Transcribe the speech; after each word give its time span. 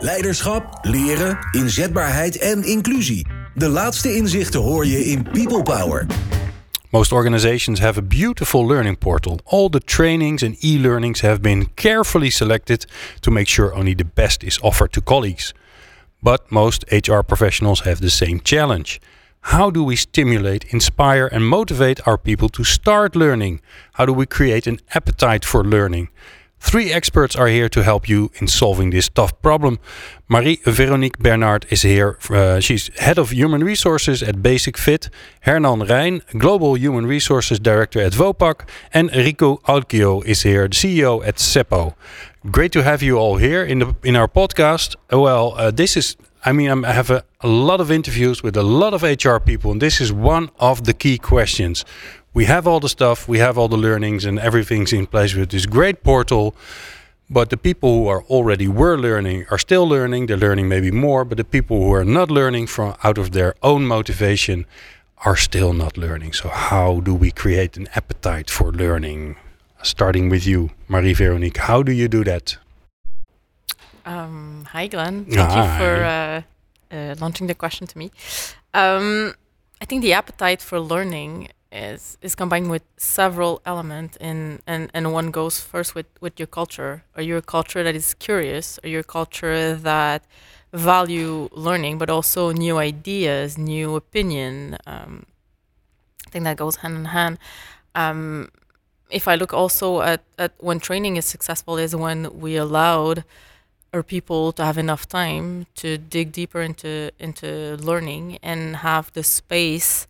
Leiderschap, 0.00 0.78
leren, 0.82 1.38
inzetbaarheid 1.50 2.38
en 2.38 2.64
inclusie. 2.64 3.26
De 3.54 3.68
laatste 3.68 4.14
inzichten 4.14 4.60
hoor 4.60 4.86
je 4.86 5.04
in 5.04 5.22
People 5.22 5.62
Power. 5.62 6.06
Most 6.90 7.12
organizations 7.12 7.80
have 7.80 7.98
a 7.98 8.02
beautiful 8.02 8.66
learning 8.66 8.98
portal. 8.98 9.40
All 9.44 9.68
the 9.68 9.80
trainings 9.84 10.42
and 10.42 10.64
e 10.64 10.78
learnings 10.78 11.20
have 11.20 11.40
been 11.40 11.68
carefully 11.74 12.30
selected 12.30 12.86
to 13.20 13.30
make 13.30 13.48
sure 13.48 13.74
only 13.74 13.94
the 13.94 14.06
best 14.14 14.42
is 14.42 14.60
offered 14.60 14.92
to 14.92 15.00
colleagues. 15.00 15.54
But 16.22 16.50
most 16.50 16.84
HR 16.92 17.22
professionals 17.22 17.80
have 17.80 18.00
the 18.00 18.10
same 18.10 18.40
challenge. 18.40 19.00
How 19.40 19.70
do 19.70 19.84
we 19.84 19.96
stimulate, 19.96 20.64
inspire, 20.72 21.26
and 21.32 21.44
motivate 21.44 22.06
our 22.06 22.18
people 22.18 22.48
to 22.48 22.64
start 22.64 23.14
learning? 23.14 23.60
How 23.92 24.06
do 24.06 24.12
we 24.12 24.26
create 24.26 24.70
an 24.70 24.78
appetite 24.94 25.44
for 25.44 25.64
learning? 25.64 26.08
Three 26.60 26.92
experts 26.92 27.36
are 27.36 27.46
here 27.46 27.68
to 27.68 27.82
help 27.82 28.08
you 28.08 28.30
in 28.40 28.48
solving 28.48 28.90
this 28.90 29.08
tough 29.08 29.40
problem. 29.40 29.78
Marie-Veronique 30.28 31.18
Bernard 31.18 31.66
is 31.70 31.82
here. 31.82 32.18
Uh, 32.28 32.60
she's 32.60 32.90
head 32.98 33.18
of 33.18 33.30
human 33.30 33.64
resources 33.64 34.22
at 34.22 34.42
Basic 34.42 34.76
Fit. 34.76 35.08
Hernan 35.42 35.80
Rein, 35.80 36.20
global 36.36 36.76
human 36.76 37.06
resources 37.06 37.58
director 37.58 38.00
at 38.00 38.12
Vopak. 38.12 38.68
And 38.92 39.10
Riku 39.10 39.62
Alkio 39.62 40.24
is 40.24 40.42
here, 40.42 40.68
the 40.68 40.74
CEO 40.74 41.26
at 41.26 41.36
Seppo. 41.36 41.94
Great 42.50 42.72
to 42.72 42.82
have 42.82 43.02
you 43.02 43.16
all 43.16 43.36
here 43.36 43.64
in 43.64 43.78
the 43.78 43.94
in 44.02 44.16
our 44.16 44.28
podcast. 44.28 44.96
Well, 45.10 45.54
uh, 45.56 45.70
this 45.70 45.96
is 45.96 46.16
I 46.44 46.52
mean, 46.52 46.70
I'm, 46.70 46.84
i 46.84 46.92
have 46.92 47.10
a, 47.10 47.24
a, 47.40 47.48
lot 47.48 47.80
of 47.80 47.90
interviews 47.90 48.42
with 48.42 48.56
a 48.56 48.62
lot 48.62 48.94
of 48.94 49.02
HR 49.02 49.38
people, 49.38 49.72
and 49.72 49.82
this 49.82 50.00
is 50.00 50.12
one 50.12 50.50
of 50.58 50.84
the 50.84 50.94
key 50.94 51.18
questions. 51.18 51.84
We 52.34 52.44
have 52.44 52.66
all 52.66 52.80
the 52.80 52.88
stuff, 52.88 53.28
we 53.28 53.38
have 53.38 53.58
all 53.58 53.68
the 53.68 53.76
learnings, 53.76 54.24
and 54.24 54.38
everything's 54.38 54.92
in 54.92 55.06
place 55.06 55.34
with 55.34 55.50
this 55.50 55.66
great 55.66 56.02
portal. 56.02 56.54
But 57.30 57.50
the 57.50 57.56
people 57.56 57.90
who 57.94 58.08
are 58.08 58.22
already 58.24 58.68
were 58.68 58.96
learning 58.96 59.46
are 59.50 59.58
still 59.58 59.86
learning. 59.86 60.26
They're 60.26 60.36
learning 60.36 60.68
maybe 60.68 60.90
more, 60.90 61.24
but 61.24 61.36
the 61.36 61.44
people 61.44 61.76
who 61.76 61.92
are 61.92 62.04
not 62.04 62.30
learning 62.30 62.68
from 62.68 62.94
out 63.04 63.18
of 63.18 63.32
their 63.32 63.54
own 63.62 63.86
motivation 63.86 64.64
are 65.24 65.36
still 65.36 65.72
not 65.72 65.98
learning. 65.98 66.32
So 66.32 66.48
how 66.48 67.00
do 67.00 67.14
we 67.14 67.30
create 67.30 67.76
an 67.76 67.88
appetite 67.94 68.48
for 68.48 68.72
learning? 68.72 69.36
Starting 69.82 70.28
with 70.28 70.46
you, 70.46 70.70
Marie 70.88 71.14
Veronique, 71.14 71.58
how 71.58 71.82
do 71.82 71.92
you 71.92 72.08
do 72.08 72.24
that? 72.24 72.56
Um, 74.04 74.66
hi, 74.72 74.86
Glenn. 74.86 75.24
Thank 75.26 75.50
hi. 75.50 75.60
you 75.60 75.78
for 75.78 76.04
uh, 76.04 76.96
uh, 76.96 77.14
launching 77.20 77.46
the 77.46 77.54
question 77.54 77.86
to 77.86 77.98
me. 77.98 78.10
Um, 78.74 79.34
I 79.80 79.84
think 79.84 80.02
the 80.02 80.14
appetite 80.14 80.62
for 80.62 80.80
learning 80.80 81.48
is 81.70 82.16
is 82.22 82.34
combined 82.34 82.70
with 82.70 82.82
several 82.96 83.60
elements, 83.66 84.16
in, 84.20 84.60
and 84.66 84.90
and 84.94 85.12
one 85.12 85.30
goes 85.30 85.60
first 85.60 85.94
with 85.94 86.06
with 86.20 86.38
your 86.38 86.46
culture. 86.46 87.04
Are 87.16 87.22
you 87.22 87.36
a 87.36 87.42
culture 87.42 87.82
that 87.82 87.94
is 87.94 88.14
curious? 88.14 88.78
Are 88.82 88.88
you 88.88 89.00
a 89.00 89.04
culture 89.04 89.74
that 89.74 90.24
value 90.72 91.48
learning, 91.52 91.98
but 91.98 92.10
also 92.10 92.52
new 92.52 92.78
ideas, 92.78 93.58
new 93.58 93.96
opinion? 93.96 94.78
Um, 94.86 95.26
I 96.26 96.30
think 96.30 96.44
that 96.44 96.56
goes 96.56 96.76
hand 96.76 96.96
in 96.96 97.04
hand. 97.06 97.38
Um, 97.94 98.50
if 99.10 99.26
I 99.26 99.34
look 99.34 99.54
also 99.54 100.02
at, 100.02 100.22
at 100.38 100.52
when 100.58 100.78
training 100.80 101.16
is 101.16 101.24
successful, 101.24 101.78
is 101.78 101.96
when 101.96 102.38
we 102.38 102.56
allowed 102.56 103.24
our 103.92 104.02
people 104.02 104.52
to 104.52 104.64
have 104.64 104.76
enough 104.76 105.08
time 105.08 105.66
to 105.76 105.96
dig 105.96 106.32
deeper 106.32 106.60
into 106.60 107.10
into 107.18 107.76
learning 107.76 108.38
and 108.42 108.76
have 108.76 109.12
the 109.14 109.22
space 109.22 110.06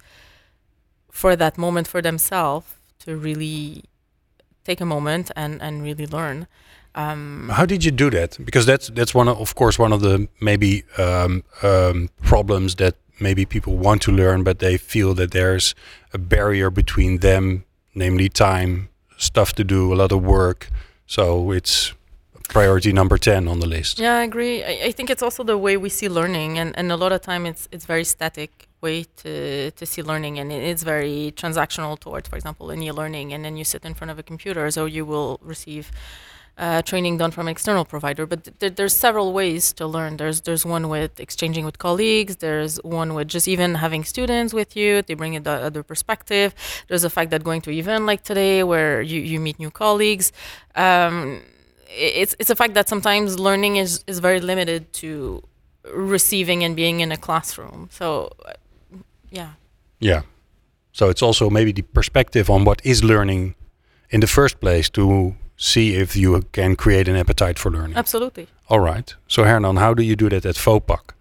for 1.18 1.34
that 1.34 1.58
moment 1.58 1.88
for 1.88 2.00
themselves 2.00 2.66
to 3.04 3.16
really 3.16 3.82
take 4.64 4.80
a 4.80 4.84
moment 4.84 5.30
and 5.34 5.60
and 5.60 5.82
really 5.82 6.06
learn. 6.06 6.46
Um, 6.94 7.50
How 7.52 7.66
did 7.66 7.84
you 7.84 7.90
do 7.90 8.10
that? 8.10 8.38
Because 8.44 8.66
that's 8.66 8.88
that's 8.94 9.14
one 9.14 9.28
of, 9.30 9.40
of 9.40 9.54
course 9.54 9.82
one 9.82 9.94
of 9.94 10.00
the 10.00 10.28
maybe 10.40 10.84
um, 10.96 11.42
um, 11.62 12.08
problems 12.22 12.74
that 12.76 12.94
maybe 13.20 13.44
people 13.44 13.76
want 13.76 14.02
to 14.02 14.12
learn, 14.12 14.44
but 14.44 14.58
they 14.58 14.78
feel 14.78 15.14
that 15.14 15.30
there's 15.30 15.74
a 16.12 16.18
barrier 16.18 16.70
between 16.70 17.18
them, 17.18 17.64
namely 17.94 18.28
time, 18.28 18.88
stuff 19.16 19.52
to 19.52 19.64
do, 19.64 19.92
a 19.92 19.96
lot 19.96 20.12
of 20.12 20.22
work. 20.22 20.70
So 21.06 21.52
it's 21.52 21.94
priority 22.48 22.92
number 22.92 23.18
10 23.18 23.46
on 23.46 23.60
the 23.60 23.66
list. 23.66 23.98
Yeah, 23.98 24.16
I 24.16 24.22
agree. 24.22 24.64
I, 24.64 24.86
I, 24.86 24.92
think 24.92 25.10
it's 25.10 25.22
also 25.22 25.44
the 25.44 25.58
way 25.58 25.76
we 25.76 25.88
see 25.88 26.08
learning 26.08 26.58
and, 26.58 26.76
and 26.78 26.90
a 26.90 26.96
lot 26.96 27.12
of 27.12 27.20
time 27.20 27.46
it's 27.46 27.68
it's 27.70 27.84
very 27.84 28.04
static 28.04 28.68
way 28.80 29.04
to, 29.16 29.70
to 29.72 29.86
see 29.86 30.02
learning 30.02 30.38
and 30.38 30.52
it's 30.52 30.82
very 30.82 31.32
transactional 31.36 31.98
towards, 31.98 32.28
for 32.28 32.36
example, 32.36 32.70
in 32.70 32.82
e-learning 32.82 33.32
and 33.32 33.44
then 33.44 33.56
you 33.56 33.64
sit 33.64 33.84
in 33.84 33.94
front 33.94 34.10
of 34.10 34.18
a 34.18 34.22
computer 34.22 34.70
so 34.70 34.86
you 34.86 35.04
will 35.04 35.38
receive 35.42 35.90
uh, 36.58 36.82
training 36.82 37.16
done 37.18 37.30
from 37.30 37.46
an 37.46 37.52
external 37.52 37.84
provider. 37.84 38.26
But 38.26 38.58
th- 38.58 38.74
there's 38.74 38.94
several 38.94 39.32
ways 39.32 39.72
to 39.74 39.86
learn. 39.86 40.16
There's 40.16 40.40
there's 40.40 40.66
one 40.66 40.88
with 40.88 41.20
exchanging 41.20 41.64
with 41.64 41.78
colleagues. 41.78 42.36
There's 42.36 42.76
one 42.82 43.14
with 43.14 43.28
just 43.28 43.46
even 43.46 43.76
having 43.76 44.04
students 44.04 44.52
with 44.52 44.74
you. 44.76 45.02
They 45.02 45.14
bring 45.14 45.34
in 45.34 45.44
the 45.44 45.52
other 45.52 45.82
perspective. 45.82 46.54
There's 46.88 47.02
the 47.02 47.10
fact 47.10 47.30
that 47.30 47.44
going 47.44 47.60
to 47.62 47.70
event 47.70 48.06
like 48.06 48.22
today 48.24 48.64
where 48.64 49.00
you, 49.00 49.20
you 49.20 49.38
meet 49.38 49.58
new 49.58 49.70
colleagues. 49.70 50.32
Um, 50.74 51.42
it's 51.88 52.36
it's 52.38 52.50
a 52.50 52.56
fact 52.56 52.74
that 52.74 52.88
sometimes 52.88 53.38
learning 53.38 53.76
is 53.76 54.04
is 54.06 54.18
very 54.18 54.40
limited 54.40 54.92
to 54.92 55.42
receiving 55.94 56.64
and 56.64 56.76
being 56.76 57.00
in 57.00 57.12
a 57.12 57.16
classroom. 57.16 57.88
So, 57.90 58.30
yeah. 59.30 59.52
Yeah. 60.00 60.22
So 60.92 61.08
it's 61.08 61.22
also 61.22 61.50
maybe 61.50 61.72
the 61.72 61.82
perspective 61.82 62.50
on 62.50 62.64
what 62.64 62.80
is 62.84 63.02
learning 63.02 63.54
in 64.10 64.20
the 64.20 64.26
first 64.26 64.60
place 64.60 64.90
to 64.90 65.34
see 65.56 65.94
if 65.94 66.16
you 66.16 66.42
can 66.52 66.76
create 66.76 67.08
an 67.08 67.16
appetite 67.16 67.58
for 67.58 67.70
learning. 67.70 67.96
Absolutely. 67.96 68.48
All 68.68 68.80
right. 68.80 69.14
So 69.26 69.44
Hernan, 69.44 69.76
how 69.76 69.94
do 69.94 70.02
you 70.02 70.16
do 70.16 70.28
that 70.28 70.44
at 70.44 70.56
Vopak? 70.56 71.14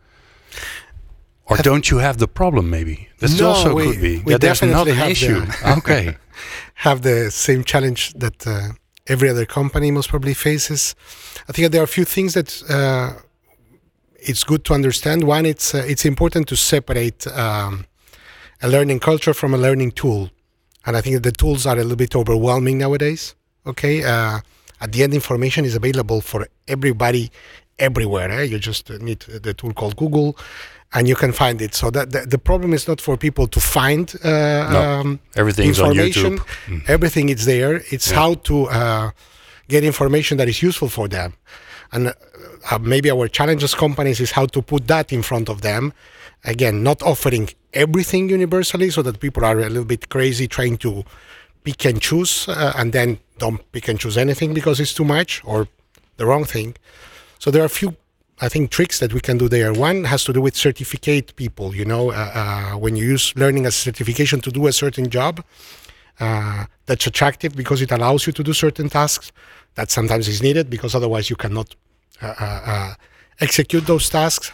Or 1.46 1.56
have 1.56 1.64
don't 1.64 1.90
you 1.90 2.00
have 2.00 2.18
the 2.18 2.28
problem 2.28 2.70
maybe? 2.70 3.08
That 3.20 3.40
no, 3.40 3.50
also 3.50 3.74
we, 3.74 3.92
could 3.92 4.02
be. 4.02 4.20
We 4.20 4.32
yeah, 4.34 4.38
there's 4.38 4.60
definitely 4.60 4.94
not 4.94 5.06
an 5.06 5.12
issue. 5.12 5.46
okay. 5.78 6.18
Have 6.82 7.02
the 7.02 7.32
same 7.32 7.64
challenge 7.64 8.14
that 8.14 8.46
uh, 8.46 8.74
every 9.08 9.30
other 9.30 9.46
company 9.46 9.92
most 9.92 10.10
probably 10.10 10.34
faces. 10.34 10.96
I 11.48 11.52
think 11.52 11.72
there 11.72 11.82
are 11.82 11.86
a 11.86 11.88
few 11.88 12.06
things 12.06 12.34
that 12.34 12.64
uh, 12.70 13.14
it's 14.20 14.44
good 14.44 14.64
to 14.66 14.74
understand. 14.74 15.24
One, 15.24 15.46
it's 15.46 15.74
uh, 15.74 15.84
it's 15.88 16.06
important 16.06 16.48
to 16.50 16.56
separate 16.56 17.26
um, 17.28 17.86
a 18.62 18.68
learning 18.68 19.00
culture 19.00 19.34
from 19.34 19.54
a 19.54 19.58
learning 19.58 19.92
tool, 19.92 20.30
and 20.86 20.98
I 20.98 21.02
think 21.02 21.24
the 21.24 21.32
tools 21.32 21.66
are 21.66 21.76
a 21.76 21.84
little 21.84 21.96
bit 21.96 22.16
overwhelming 22.16 22.78
nowadays. 22.78 23.36
Okay, 23.66 24.04
uh, 24.04 24.40
at 24.82 24.92
the 24.92 25.04
end, 25.04 25.14
information 25.14 25.66
is 25.66 25.76
available 25.76 26.22
for 26.22 26.48
everybody, 26.68 27.32
everywhere. 27.80 28.32
Eh? 28.32 28.44
You 28.44 28.60
just 28.60 28.90
need 28.90 29.20
the 29.22 29.54
tool 29.54 29.74
called 29.74 29.96
Google 29.96 30.38
and 30.94 31.08
you 31.08 31.16
can 31.16 31.32
find 31.32 31.62
it. 31.62 31.76
So 31.76 31.90
that 31.92 32.12
the, 32.12 32.22
the 32.26 32.38
problem 32.38 32.74
is 32.74 32.88
not 32.88 33.02
for 33.02 33.18
people 33.18 33.48
to 33.48 33.60
find 33.60 34.14
uh, 34.24 34.30
no, 34.72 34.82
um, 34.82 35.20
everything's 35.36 35.80
information. 35.80 36.40
Mm. 36.66 36.90
Everything 36.90 37.30
is 37.30 37.46
there. 37.46 37.82
It's 37.92 38.10
yeah. 38.10 38.18
how 38.18 38.34
to 38.36 38.68
uh, 38.68 39.12
get 39.68 39.84
information 39.84 40.38
that 40.38 40.48
is 40.48 40.62
useful 40.62 40.90
for 40.90 41.08
them, 41.08 41.34
and 41.92 42.14
uh, 42.72 42.80
maybe 42.80 43.10
our 43.12 43.28
challenge 43.28 43.64
as 43.64 43.76
companies 43.76 44.20
is 44.20 44.32
how 44.32 44.46
to 44.48 44.62
put 44.62 44.88
that 44.88 45.12
in 45.12 45.22
front 45.22 45.50
of 45.50 45.62
them. 45.62 45.94
Again, 46.44 46.84
not 46.84 47.02
offering 47.02 47.50
everything 47.74 48.30
universally, 48.30 48.90
so 48.90 49.02
that 49.02 49.20
people 49.20 49.44
are 49.44 49.60
a 49.60 49.70
little 49.70 49.86
bit 49.86 50.10
crazy 50.10 50.48
trying 50.48 50.78
to 50.78 51.04
pick 51.64 51.86
and 51.86 52.02
choose, 52.02 52.48
uh, 52.48 52.74
and 52.78 52.94
then 52.94 53.20
don't 53.40 53.70
pick 53.72 53.88
and 53.88 54.00
choose 54.00 54.18
anything 54.18 54.54
because 54.54 54.80
it's 54.80 54.94
too 54.94 55.04
much 55.04 55.42
or 55.44 55.68
the 56.18 56.26
wrong 56.26 56.46
thing. 56.46 56.76
So 57.40 57.52
there 57.52 57.62
are 57.62 57.66
a 57.66 57.70
few 57.70 57.96
I 58.40 58.50
think 58.50 58.70
tricks 58.70 59.00
that 59.00 59.14
we 59.14 59.20
can 59.20 59.38
do 59.38 59.50
there. 59.50 59.74
One 59.74 60.04
has 60.04 60.24
to 60.26 60.34
do 60.34 60.42
with 60.42 60.56
certificate 60.56 61.36
people. 61.36 61.76
You 61.76 61.86
know, 61.86 62.12
uh, 62.12 62.32
uh, 62.34 62.78
when 62.78 62.96
you 62.96 63.06
use 63.06 63.34
learning 63.36 63.66
as 63.66 63.76
a 63.76 63.80
certification 63.80 64.42
to 64.42 64.52
do 64.52 64.68
a 64.68 64.72
certain 64.72 65.10
job, 65.10 65.44
uh, 66.20 66.66
that's 66.86 67.08
attractive 67.08 67.56
because 67.56 67.82
it 67.82 67.92
allows 67.92 68.28
you 68.28 68.34
to 68.34 68.44
do 68.44 68.54
certain 68.54 68.90
tasks. 68.90 69.32
That 69.76 69.92
sometimes 69.92 70.28
is 70.28 70.42
needed 70.42 70.70
because 70.70 70.96
otherwise 70.96 71.30
you 71.30 71.36
cannot 71.36 71.76
uh, 72.22 72.34
uh, 72.40 72.62
uh, 72.66 72.94
execute 73.40 73.86
those 73.86 74.10
tasks. 74.10 74.52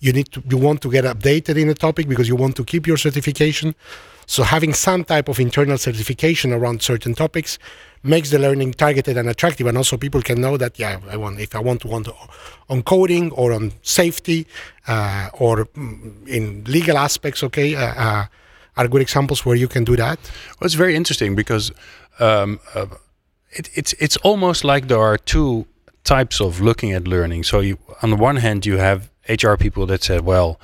you 0.00 0.12
need 0.12 0.30
to, 0.32 0.42
you 0.48 0.58
want 0.58 0.80
to 0.82 0.90
get 0.90 1.04
updated 1.04 1.56
in 1.60 1.68
a 1.68 1.74
topic 1.74 2.08
because 2.08 2.28
you 2.28 2.36
want 2.36 2.56
to 2.56 2.64
keep 2.64 2.86
your 2.86 2.96
certification. 2.96 3.74
So 4.32 4.44
having 4.44 4.72
some 4.72 5.04
type 5.04 5.28
of 5.28 5.38
internal 5.38 5.76
certification 5.76 6.54
around 6.54 6.80
certain 6.80 7.14
topics 7.14 7.58
makes 8.02 8.30
the 8.30 8.38
learning 8.38 8.72
targeted 8.72 9.18
and 9.18 9.28
attractive, 9.28 9.66
and 9.66 9.76
also 9.76 9.98
people 9.98 10.22
can 10.22 10.40
know 10.40 10.56
that 10.56 10.78
yeah, 10.78 11.00
I 11.10 11.18
want 11.18 11.38
if 11.38 11.54
I 11.54 11.58
want 11.58 11.82
to 11.82 11.88
want 11.88 12.08
on 12.70 12.82
coding 12.82 13.30
or 13.32 13.52
on 13.52 13.72
safety 13.82 14.46
uh, 14.88 15.28
or 15.34 15.66
mm, 15.66 16.26
in 16.26 16.64
legal 16.64 16.96
aspects. 16.96 17.42
Okay, 17.42 17.76
uh, 17.76 17.92
uh, 18.04 18.24
are 18.78 18.88
good 18.88 19.02
examples 19.02 19.44
where 19.44 19.54
you 19.54 19.68
can 19.68 19.84
do 19.84 19.96
that. 19.96 20.18
Well, 20.58 20.64
it's 20.64 20.76
very 20.76 20.96
interesting 20.96 21.36
because 21.36 21.70
um, 22.18 22.58
uh, 22.74 22.86
it, 23.50 23.68
it's 23.74 23.92
it's 23.98 24.16
almost 24.24 24.64
like 24.64 24.88
there 24.88 25.02
are 25.02 25.18
two 25.18 25.66
types 26.04 26.40
of 26.40 26.62
looking 26.62 26.92
at 26.92 27.06
learning. 27.06 27.44
So 27.44 27.60
you, 27.60 27.76
on 28.00 28.08
the 28.08 28.16
one 28.16 28.36
hand, 28.36 28.64
you 28.64 28.78
have 28.78 29.10
HR 29.28 29.56
people 29.56 29.84
that 29.88 30.02
said, 30.02 30.22
well 30.22 30.58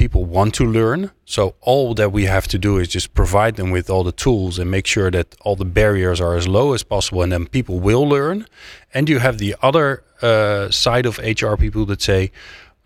people 0.00 0.24
want 0.24 0.54
to 0.54 0.64
learn. 0.64 1.10
So 1.26 1.42
all 1.60 1.94
that 2.00 2.10
we 2.10 2.24
have 2.24 2.46
to 2.48 2.58
do 2.58 2.78
is 2.80 2.88
just 2.88 3.08
provide 3.12 3.54
them 3.56 3.70
with 3.70 3.90
all 3.90 4.04
the 4.10 4.16
tools 4.24 4.58
and 4.58 4.70
make 4.70 4.86
sure 4.86 5.10
that 5.10 5.26
all 5.44 5.56
the 5.56 5.70
barriers 5.80 6.20
are 6.20 6.34
as 6.40 6.46
low 6.48 6.72
as 6.72 6.82
possible, 6.82 7.22
and 7.22 7.30
then 7.32 7.46
people 7.46 7.76
will 7.88 8.08
learn. 8.16 8.46
And 8.94 9.08
you 9.10 9.18
have 9.18 9.36
the 9.36 9.54
other 9.68 10.02
uh, 10.22 10.70
side 10.70 11.06
of 11.10 11.18
HR 11.18 11.54
people 11.64 11.84
that 11.90 12.00
say, 12.00 12.32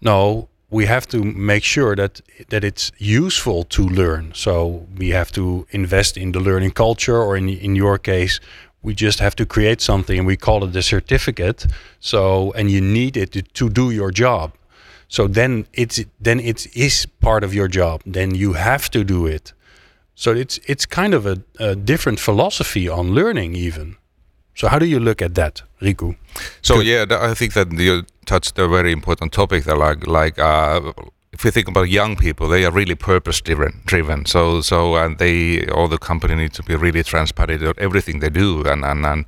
no, 0.00 0.48
we 0.70 0.86
have 0.86 1.06
to 1.14 1.18
make 1.52 1.64
sure 1.74 1.94
that 1.94 2.20
that 2.48 2.64
it's 2.64 2.90
useful 2.98 3.64
to 3.76 3.82
learn. 4.00 4.32
So 4.34 4.86
we 5.00 5.14
have 5.18 5.30
to 5.32 5.66
invest 5.70 6.16
in 6.16 6.32
the 6.32 6.40
learning 6.40 6.72
culture, 6.72 7.20
or 7.26 7.36
in 7.36 7.48
in 7.48 7.76
your 7.76 7.98
case, 7.98 8.40
we 8.82 8.92
just 9.06 9.20
have 9.20 9.34
to 9.34 9.46
create 9.46 9.80
something 9.80 10.18
and 10.18 10.26
we 10.26 10.36
call 10.36 10.64
it 10.64 10.76
a 10.76 10.82
certificate. 10.82 11.66
So 12.00 12.52
and 12.56 12.70
you 12.70 12.80
need 12.80 13.16
it 13.16 13.30
to, 13.32 13.42
to 13.42 13.68
do 13.68 13.90
your 13.90 14.10
job. 14.10 14.48
So 15.14 15.28
then 15.28 15.66
it's 15.72 16.04
then 16.24 16.40
it 16.40 16.66
is 16.76 17.06
part 17.20 17.44
of 17.44 17.54
your 17.54 17.68
job. 17.68 18.00
Then 18.04 18.34
you 18.34 18.54
have 18.54 18.90
to 18.90 19.04
do 19.04 19.26
it. 19.26 19.54
So 20.16 20.32
it's 20.32 20.58
it's 20.66 20.86
kind 20.86 21.14
of 21.14 21.24
a, 21.24 21.36
a 21.60 21.76
different 21.76 22.18
philosophy 22.18 22.88
on 22.88 23.14
learning 23.14 23.54
even. 23.54 23.96
So 24.56 24.66
how 24.66 24.80
do 24.80 24.86
you 24.86 24.98
look 24.98 25.22
at 25.22 25.34
that, 25.34 25.62
Riku? 25.80 26.16
So 26.62 26.80
yeah, 26.80 27.04
I 27.30 27.34
think 27.34 27.52
that 27.52 27.72
you 27.72 28.02
touched 28.24 28.58
a 28.58 28.66
very 28.66 28.90
important 28.90 29.32
topic. 29.32 29.64
That 29.64 29.78
like 29.78 30.04
like 30.08 30.40
uh, 30.40 30.92
if 31.32 31.44
we 31.44 31.52
think 31.52 31.68
about 31.68 31.88
young 31.88 32.16
people, 32.16 32.48
they 32.48 32.64
are 32.64 32.72
really 32.72 32.96
purpose 32.96 33.40
driven. 33.40 33.82
Driven. 33.84 34.26
So 34.26 34.62
so 34.62 34.96
and 34.96 35.18
they 35.18 35.64
all 35.68 35.86
the 35.86 35.98
company 35.98 36.34
needs 36.34 36.56
to 36.56 36.64
be 36.64 36.74
really 36.74 37.04
transparent 37.04 37.62
on 37.62 37.74
everything 37.78 38.18
they 38.18 38.30
do, 38.30 38.64
and 38.66 38.84
and, 38.84 39.06
and 39.06 39.26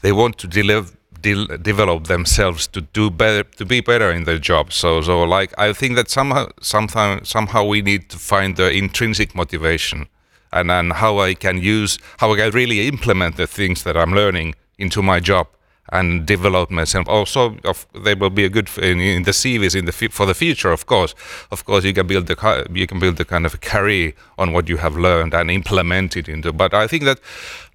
they 0.00 0.12
want 0.12 0.38
to 0.38 0.46
deliver 0.46 0.96
de- 1.26 1.58
develop 1.70 2.00
themselves 2.14 2.62
to 2.74 2.80
do 2.98 3.04
better 3.22 3.42
to 3.58 3.64
be 3.74 3.80
better 3.90 4.10
in 4.16 4.22
their 4.28 4.42
job. 4.50 4.64
So 4.72 5.00
so 5.08 5.22
like 5.36 5.50
i 5.58 5.72
think 5.72 5.96
that 5.96 6.08
somehow 6.10 6.44
sometime 6.60 7.24
somehow 7.24 7.62
we 7.64 7.80
need 7.82 8.02
to 8.10 8.18
find 8.18 8.56
the 8.56 8.68
intrinsic 8.82 9.34
motivation 9.34 10.06
and 10.52 10.70
and 10.70 10.92
how 11.02 11.12
i 11.28 11.34
can 11.34 11.56
use 11.58 11.98
how 12.20 12.32
i 12.32 12.36
can 12.36 12.50
really 12.60 12.88
implement 12.88 13.36
the 13.36 13.46
things 13.46 13.82
that 13.84 13.96
i'm 13.96 14.12
learning 14.20 14.54
into 14.78 15.02
my 15.02 15.18
job 15.20 15.46
and 15.90 16.26
develop 16.26 16.70
myself. 16.70 17.08
Also, 17.08 17.56
of, 17.64 17.86
they 17.94 18.14
will 18.14 18.30
be 18.30 18.44
a 18.44 18.48
good 18.48 18.68
in, 18.78 19.00
in 19.00 19.22
the 19.22 19.30
CVs 19.30 19.76
in 19.76 19.84
the 19.84 19.92
for 19.92 20.26
the 20.26 20.34
future. 20.34 20.72
Of 20.72 20.86
course, 20.86 21.14
of 21.50 21.64
course, 21.64 21.84
you 21.84 21.92
can 21.92 22.06
build 22.06 22.26
the 22.26 22.66
you 22.72 22.86
can 22.86 22.98
build 22.98 23.16
the 23.16 23.24
kind 23.24 23.46
of 23.46 23.54
a 23.54 23.58
carry 23.58 24.14
on 24.38 24.52
what 24.52 24.68
you 24.68 24.78
have 24.78 24.96
learned 24.96 25.34
and 25.34 25.50
implement 25.50 26.16
it 26.16 26.28
into. 26.28 26.52
But 26.52 26.74
I 26.74 26.86
think 26.86 27.04
that, 27.04 27.20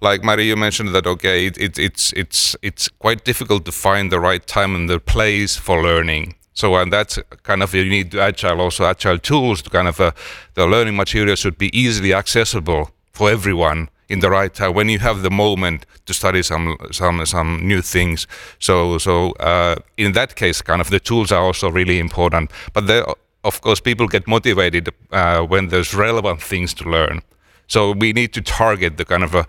like 0.00 0.22
Marie, 0.24 0.48
you 0.48 0.56
mentioned 0.56 0.90
that 0.90 1.06
okay, 1.06 1.46
it, 1.46 1.58
it, 1.58 1.78
it's 1.78 2.12
it's 2.12 2.56
it's 2.62 2.88
quite 2.88 3.24
difficult 3.24 3.64
to 3.64 3.72
find 3.72 4.10
the 4.12 4.20
right 4.20 4.46
time 4.46 4.74
and 4.74 4.88
the 4.88 5.00
place 5.00 5.56
for 5.56 5.82
learning. 5.82 6.34
So 6.54 6.76
and 6.76 6.92
that's 6.92 7.18
kind 7.42 7.62
of 7.62 7.74
you 7.74 7.84
need 7.84 8.14
agile 8.14 8.60
also 8.60 8.84
agile 8.84 9.18
tools 9.18 9.62
to 9.62 9.70
kind 9.70 9.88
of 9.88 10.00
uh, 10.00 10.12
the 10.54 10.66
learning 10.66 10.96
material 10.96 11.36
should 11.36 11.56
be 11.56 11.76
easily 11.76 12.12
accessible 12.12 12.90
for 13.12 13.30
everyone 13.30 13.88
in 14.12 14.20
the 14.20 14.28
right 14.28 14.52
time 14.52 14.74
when 14.74 14.88
you 14.90 14.98
have 14.98 15.22
the 15.22 15.30
moment 15.30 15.86
to 16.06 16.12
study 16.12 16.42
some 16.42 16.76
some 16.90 17.24
some 17.26 17.66
new 17.66 17.82
things. 17.82 18.26
So 18.58 18.98
so 18.98 19.32
uh, 19.40 19.76
in 19.96 20.12
that 20.12 20.34
case, 20.34 20.62
kind 20.62 20.80
of 20.80 20.90
the 20.90 21.00
tools 21.00 21.32
are 21.32 21.42
also 21.42 21.70
really 21.70 21.98
important. 21.98 22.50
But 22.74 22.86
there, 22.86 23.04
of 23.42 23.60
course, 23.60 23.80
people 23.80 24.06
get 24.06 24.26
motivated 24.26 24.90
uh, 25.12 25.40
when 25.52 25.68
there's 25.68 25.94
relevant 25.94 26.42
things 26.42 26.74
to 26.74 26.84
learn. 26.90 27.22
So 27.66 27.92
we 27.92 28.12
need 28.12 28.32
to 28.34 28.42
target 28.42 28.96
the 28.96 29.04
kind 29.04 29.24
of 29.24 29.34
a, 29.34 29.38
uh, 29.38 29.44